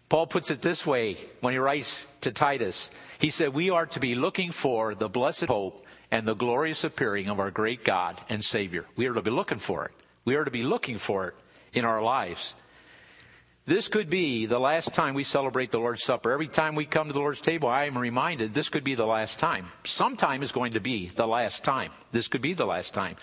Paul 0.08 0.26
puts 0.26 0.50
it 0.50 0.60
this 0.60 0.84
way 0.84 1.16
when 1.40 1.54
he 1.54 1.58
writes 1.58 2.06
to 2.20 2.30
Titus. 2.30 2.90
He 3.18 3.30
said, 3.30 3.54
We 3.54 3.70
are 3.70 3.86
to 3.86 4.00
be 4.00 4.14
looking 4.14 4.50
for 4.52 4.94
the 4.94 5.08
blessed 5.08 5.46
hope 5.46 5.84
and 6.10 6.26
the 6.26 6.34
glorious 6.34 6.84
appearing 6.84 7.28
of 7.28 7.40
our 7.40 7.50
great 7.50 7.84
God 7.84 8.20
and 8.28 8.44
Savior. 8.44 8.84
We 8.96 9.06
are 9.06 9.14
to 9.14 9.22
be 9.22 9.30
looking 9.30 9.58
for 9.58 9.86
it. 9.86 9.92
We 10.24 10.36
are 10.36 10.44
to 10.44 10.50
be 10.50 10.62
looking 10.62 10.98
for 10.98 11.28
it 11.28 11.34
in 11.72 11.84
our 11.84 12.02
lives. 12.02 12.54
This 13.66 13.88
could 13.88 14.10
be 14.10 14.44
the 14.44 14.58
last 14.58 14.92
time 14.92 15.14
we 15.14 15.24
celebrate 15.24 15.70
the 15.70 15.78
Lord's 15.78 16.04
Supper. 16.04 16.32
Every 16.32 16.48
time 16.48 16.74
we 16.74 16.84
come 16.84 17.06
to 17.06 17.14
the 17.14 17.18
Lord's 17.18 17.40
table, 17.40 17.66
I 17.66 17.84
am 17.84 17.96
reminded 17.96 18.52
this 18.52 18.68
could 18.68 18.84
be 18.84 18.94
the 18.94 19.06
last 19.06 19.38
time. 19.38 19.68
Sometime 19.84 20.42
is 20.42 20.52
going 20.52 20.72
to 20.72 20.80
be 20.80 21.08
the 21.16 21.26
last 21.26 21.64
time. 21.64 21.90
This 22.12 22.28
could 22.28 22.42
be 22.42 22.52
the 22.52 22.66
last 22.66 22.92
time. 22.92 23.16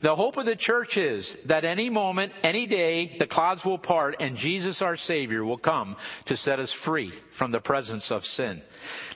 The 0.00 0.14
hope 0.14 0.36
of 0.36 0.46
the 0.46 0.54
church 0.54 0.96
is 0.96 1.36
that 1.46 1.64
any 1.64 1.90
moment, 1.90 2.32
any 2.44 2.66
day, 2.66 3.16
the 3.18 3.26
clouds 3.26 3.64
will 3.64 3.78
part 3.78 4.14
and 4.20 4.36
Jesus 4.36 4.80
our 4.80 4.96
Savior 4.96 5.44
will 5.44 5.58
come 5.58 5.96
to 6.26 6.36
set 6.36 6.60
us 6.60 6.70
free 6.70 7.12
from 7.32 7.50
the 7.50 7.60
presence 7.60 8.12
of 8.12 8.24
sin. 8.24 8.62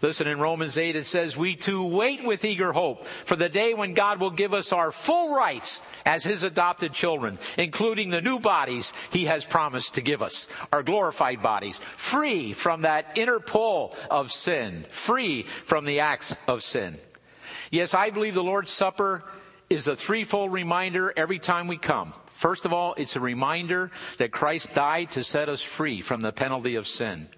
Listen, 0.05 0.27
in 0.27 0.39
Romans 0.39 0.77
8 0.77 0.97
it 0.97 1.07
says, 1.07 1.35
we 1.35 1.57
too 1.57 1.83
wait 1.83 2.23
with 2.23 2.45
eager 2.45 2.75
hope 2.75 3.07
for 3.25 3.37
the 3.37 3.49
day 3.49 3.73
when 3.73 3.95
God 3.95 4.21
will 4.21 4.31
give 4.31 4.53
us 4.53 4.71
our 4.71 4.93
full 4.93 5.35
rights 5.35 5.81
as 6.05 6.23
His 6.23 6.43
adopted 6.43 6.93
children, 6.93 7.39
including 7.57 8.11
the 8.11 8.21
new 8.21 8.39
bodies 8.39 8.93
He 9.09 9.25
has 9.25 9.47
promised 9.47 9.95
to 9.95 10.03
give 10.03 10.21
us, 10.21 10.47
our 10.75 10.83
glorified 10.83 11.41
bodies, 11.41 11.81
free 11.97 12.53
from 12.53 12.83
that 12.83 13.17
inner 13.17 13.41
pull 13.41 13.97
of 14.11 14.31
sin, 14.31 14.85
free 14.91 15.47
from 15.65 15.87
the 15.87 16.01
acts 16.01 16.37
of 16.47 16.63
sin. 16.63 16.99
Yes, 17.71 17.95
I 17.95 18.11
believe 18.11 18.35
the 18.35 18.45
Lord's 18.45 18.73
Supper 18.73 19.25
is 19.71 19.89
a 19.89 19.97
threefold 19.97 20.53
reminder 20.53 21.15
every 21.17 21.39
time 21.39 21.67
we 21.67 21.79
come. 21.79 22.13
First 22.35 22.67
of 22.67 22.75
all, 22.75 22.93
it's 22.99 23.17
a 23.17 23.21
reminder 23.21 23.91
that 24.19 24.33
Christ 24.33 24.75
died 24.75 25.13
to 25.13 25.25
set 25.25 25.49
us 25.49 25.63
free 25.63 26.03
from 26.03 26.21
the 26.21 26.31
penalty 26.31 26.75
of 26.75 26.87
sin. 26.87 27.31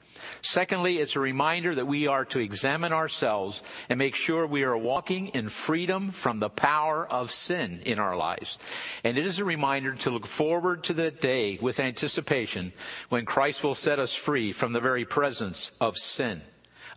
Secondly, 0.42 0.98
it's 0.98 1.16
a 1.16 1.20
reminder 1.20 1.74
that 1.74 1.86
we 1.86 2.06
are 2.06 2.24
to 2.26 2.38
examine 2.38 2.92
ourselves 2.92 3.62
and 3.88 3.98
make 3.98 4.14
sure 4.14 4.46
we 4.46 4.62
are 4.62 4.76
walking 4.76 5.28
in 5.28 5.48
freedom 5.48 6.10
from 6.10 6.40
the 6.40 6.48
power 6.48 7.06
of 7.06 7.30
sin 7.30 7.80
in 7.84 7.98
our 7.98 8.16
lives. 8.16 8.58
And 9.04 9.18
it 9.18 9.26
is 9.26 9.38
a 9.38 9.44
reminder 9.44 9.94
to 9.94 10.10
look 10.10 10.26
forward 10.26 10.84
to 10.84 10.94
that 10.94 11.18
day 11.18 11.58
with 11.60 11.80
anticipation 11.80 12.72
when 13.08 13.24
Christ 13.24 13.64
will 13.64 13.74
set 13.74 13.98
us 13.98 14.14
free 14.14 14.52
from 14.52 14.72
the 14.72 14.80
very 14.80 15.04
presence 15.04 15.70
of 15.80 15.96
sin. 15.96 16.42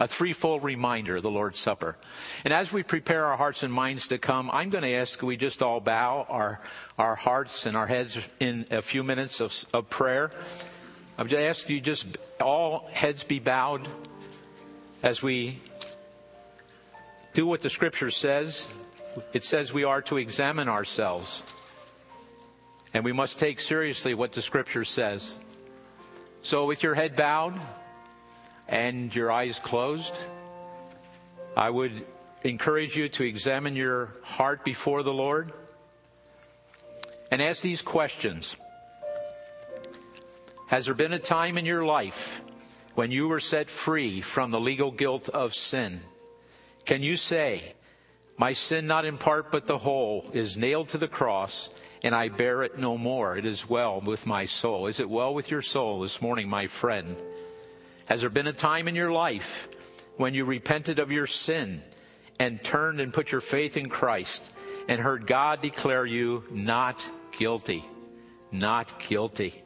A 0.02 0.08
threefold 0.08 0.64
reminder, 0.64 1.18
of 1.18 1.24
the 1.24 1.30
Lord's 1.30 1.60
Supper. 1.60 1.98
And 2.46 2.54
as 2.54 2.72
we 2.72 2.84
prepare 2.84 3.26
our 3.26 3.36
hearts 3.36 3.64
and 3.64 3.74
minds 3.74 4.08
to 4.08 4.18
come, 4.18 4.50
I'm 4.50 4.70
going 4.70 4.86
to 4.86 4.94
ask 4.94 5.22
we 5.22 5.36
just 5.36 5.62
all 5.62 5.82
bow 5.82 6.26
our, 6.30 6.62
our 6.98 7.16
hearts 7.16 7.66
and 7.66 7.76
our 7.76 7.88
heads 7.88 8.18
in 8.40 8.66
a 8.72 8.82
few 8.82 9.04
minutes 9.04 9.42
of, 9.42 9.54
of 9.74 9.90
prayer. 9.90 10.32
I'm 11.20 11.28
just 11.28 11.42
asking 11.42 11.76
you 11.76 11.82
just 11.82 12.08
all 12.40 12.88
heads 12.94 13.24
be 13.24 13.40
bowed 13.40 13.86
as 15.04 15.22
we 15.22 15.62
do 17.34 17.46
what 17.46 17.60
the 17.60 17.70
scripture 17.70 18.10
says. 18.10 18.66
It 19.34 19.44
says 19.44 19.74
we 19.74 19.84
are 19.84 20.02
to 20.04 20.16
examine 20.16 20.70
ourselves. 20.70 21.44
And 22.94 23.04
we 23.04 23.12
must 23.12 23.38
take 23.38 23.60
seriously 23.60 24.14
what 24.14 24.32
the 24.32 24.42
scripture 24.42 24.86
says. 24.86 25.38
So 26.42 26.66
with 26.66 26.84
your 26.84 26.96
head 26.96 27.18
bowed 27.18 27.60
and 28.70 29.14
your 29.14 29.30
eyes 29.30 29.60
closed, 29.60 30.18
I 31.58 31.70
would 31.70 31.92
encourage 32.46 32.96
you 32.96 33.10
to 33.10 33.26
examine 33.26 33.76
your 33.76 34.14
heart 34.24 34.64
before 34.64 35.04
the 35.04 35.14
Lord 35.14 35.52
and 37.30 37.42
ask 37.42 37.62
these 37.62 37.82
questions. 37.82 38.56
Has 40.70 40.86
there 40.86 40.94
been 40.94 41.14
a 41.14 41.20
time 41.20 41.58
in 41.58 41.66
your 41.66 41.84
life 41.84 42.44
when 42.94 43.12
you 43.12 43.28
were 43.28 43.40
set 43.40 43.72
free 43.72 44.22
from 44.22 44.52
the 44.52 44.60
legal 44.60 44.92
guilt 44.92 45.28
of 45.28 45.56
sin? 45.56 46.02
Can 46.86 47.02
you 47.02 47.18
say, 47.18 47.74
My 48.38 48.54
sin, 48.54 48.86
not 48.86 49.04
in 49.04 49.18
part 49.18 49.52
but 49.52 49.66
the 49.66 49.80
whole, 49.80 50.30
is 50.32 50.58
nailed 50.58 50.90
to 50.90 51.00
the 51.00 51.08
cross, 51.08 51.72
and 52.04 52.14
I 52.14 52.30
bear 52.30 52.62
it 52.62 52.78
no 52.78 53.00
more? 53.00 53.36
It 53.36 53.48
is 53.48 53.68
well 53.68 54.00
with 54.00 54.28
my 54.28 54.46
soul. 54.46 54.86
Is 54.86 55.00
it 55.00 55.10
well 55.10 55.34
with 55.34 55.50
your 55.50 55.64
soul 55.64 56.02
this 56.02 56.22
morning, 56.22 56.48
my 56.48 56.68
friend? 56.68 57.18
Has 58.06 58.22
there 58.22 58.30
been 58.30 58.46
a 58.46 58.54
time 58.54 58.88
in 58.88 58.94
your 58.94 59.12
life 59.12 59.70
when 60.18 60.36
you 60.36 60.46
repented 60.46 61.00
of 61.00 61.12
your 61.12 61.26
sin 61.26 61.82
and 62.38 62.64
turned 62.64 63.00
and 63.00 63.12
put 63.12 63.32
your 63.32 63.42
faith 63.42 63.76
in 63.76 63.90
Christ 63.90 64.52
and 64.88 65.02
heard 65.02 65.26
God 65.26 65.62
declare 65.62 66.06
you 66.06 66.44
not 66.52 67.04
guilty? 67.32 67.84
Not 68.52 69.00
guilty. 69.00 69.64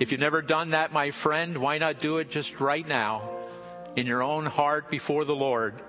If 0.00 0.10
you've 0.10 0.20
never 0.20 0.42
done 0.42 0.70
that, 0.70 0.92
my 0.92 1.12
friend, 1.12 1.58
why 1.58 1.78
not 1.78 2.00
do 2.00 2.18
it 2.18 2.28
just 2.28 2.60
right 2.60 2.86
now 2.86 3.30
in 3.94 4.06
your 4.06 4.22
own 4.22 4.46
heart 4.46 4.90
before 4.90 5.24
the 5.24 5.36
Lord? 5.36 5.80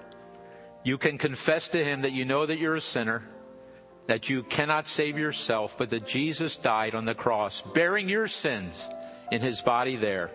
You 0.83 0.99
can 0.99 1.17
confess 1.17 1.69
to 1.69 1.83
Him 1.83 2.03
that 2.03 2.11
you 2.11 2.23
know 2.25 2.45
that 2.45 2.59
you're 2.59 2.75
a 2.75 2.81
sinner, 2.81 3.23
that 4.05 4.29
you 4.29 4.43
cannot 4.43 4.87
save 4.87 5.17
yourself, 5.17 5.75
but 5.77 5.89
that 5.89 6.05
Jesus 6.05 6.57
died 6.57 6.93
on 6.93 7.05
the 7.05 7.15
cross, 7.15 7.61
bearing 7.61 8.07
your 8.07 8.27
sins 8.27 8.87
in 9.31 9.41
His 9.41 9.61
body 9.61 9.95
there, 9.95 10.29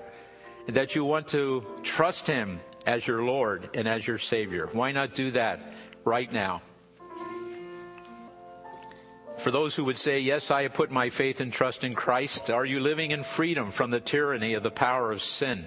and 0.67 0.77
that 0.77 0.97
you 0.97 1.05
want 1.05 1.29
to 1.29 1.65
trust 1.85 2.27
Him 2.27 2.59
as 2.87 3.07
your 3.07 3.23
Lord 3.23 3.71
and 3.75 3.87
as 3.87 4.05
your 4.05 4.19
Savior. 4.19 4.69
Why 4.73 4.91
not 4.91 5.15
do 5.15 5.31
that 5.31 5.73
right 6.05 6.33
now? 6.33 6.63
For 9.41 9.51
those 9.51 9.75
who 9.75 9.85
would 9.85 9.97
say, 9.97 10.21
Yes, 10.21 10.51
I 10.51 10.65
have 10.65 10.75
put 10.75 10.91
my 10.91 11.09
faith 11.09 11.41
and 11.41 11.51
trust 11.51 11.83
in 11.83 11.95
Christ, 11.95 12.51
are 12.51 12.67
you 12.67 12.79
living 12.79 13.11
in 13.11 13.23
freedom 13.23 13.71
from 13.71 13.91
the 13.91 13.99
tyranny 13.99 14.53
of 14.53 14.63
the 14.63 14.71
power 14.71 15.11
of 15.11 15.23
sin? 15.23 15.67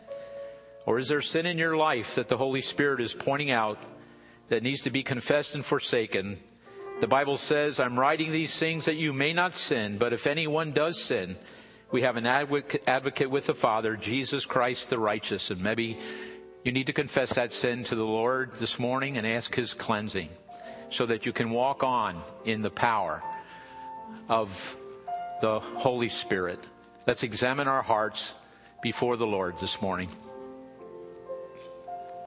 Or 0.86 1.00
is 1.00 1.08
there 1.08 1.22
sin 1.22 1.48
in 1.48 1.58
your 1.58 1.76
life 1.76 2.14
that 2.16 2.28
the 2.28 2.38
Holy 2.38 2.62
Spirit 2.62 3.02
is 3.02 3.16
pointing 3.16 3.50
out 3.50 3.80
that 4.50 4.62
needs 4.62 4.84
to 4.84 4.92
be 4.92 5.02
confessed 5.02 5.56
and 5.56 5.66
forsaken? 5.66 6.40
The 7.00 7.08
Bible 7.08 7.36
says, 7.36 7.80
I'm 7.80 8.00
writing 8.00 8.32
these 8.32 8.56
things 8.56 8.86
that 8.86 8.98
you 8.98 9.12
may 9.12 9.34
not 9.34 9.56
sin, 9.56 9.98
but 9.98 10.14
if 10.14 10.28
anyone 10.28 10.72
does 10.72 11.02
sin, 11.02 11.36
we 11.92 12.04
have 12.04 12.16
an 12.16 12.28
advocate 12.28 13.32
with 13.32 13.48
the 13.48 13.56
Father, 13.56 13.96
Jesus 13.96 14.46
Christ 14.46 14.92
the 14.92 15.00
righteous. 15.00 15.50
And 15.50 15.64
maybe 15.64 15.98
you 16.64 16.72
need 16.72 16.88
to 16.88 16.94
confess 16.94 17.34
that 17.34 17.56
sin 17.56 17.86
to 17.86 17.96
the 17.96 18.06
Lord 18.06 18.52
this 18.58 18.78
morning 18.78 19.18
and 19.18 19.26
ask 19.26 19.56
His 19.56 19.74
cleansing 19.74 20.30
so 20.92 21.08
that 21.08 21.26
you 21.26 21.34
can 21.34 21.50
walk 21.50 21.82
on 21.82 22.22
in 22.46 22.62
the 22.62 22.70
power 22.70 23.24
of 24.30 24.78
the 25.42 25.60
Holy 25.60 26.10
Spirit. 26.10 26.60
Let's 27.06 27.24
examine 27.24 27.68
our 27.68 27.82
hearts 27.82 28.34
before 28.82 29.18
the 29.18 29.28
Lord 29.28 29.58
this 29.60 29.82
morning. 29.82 30.10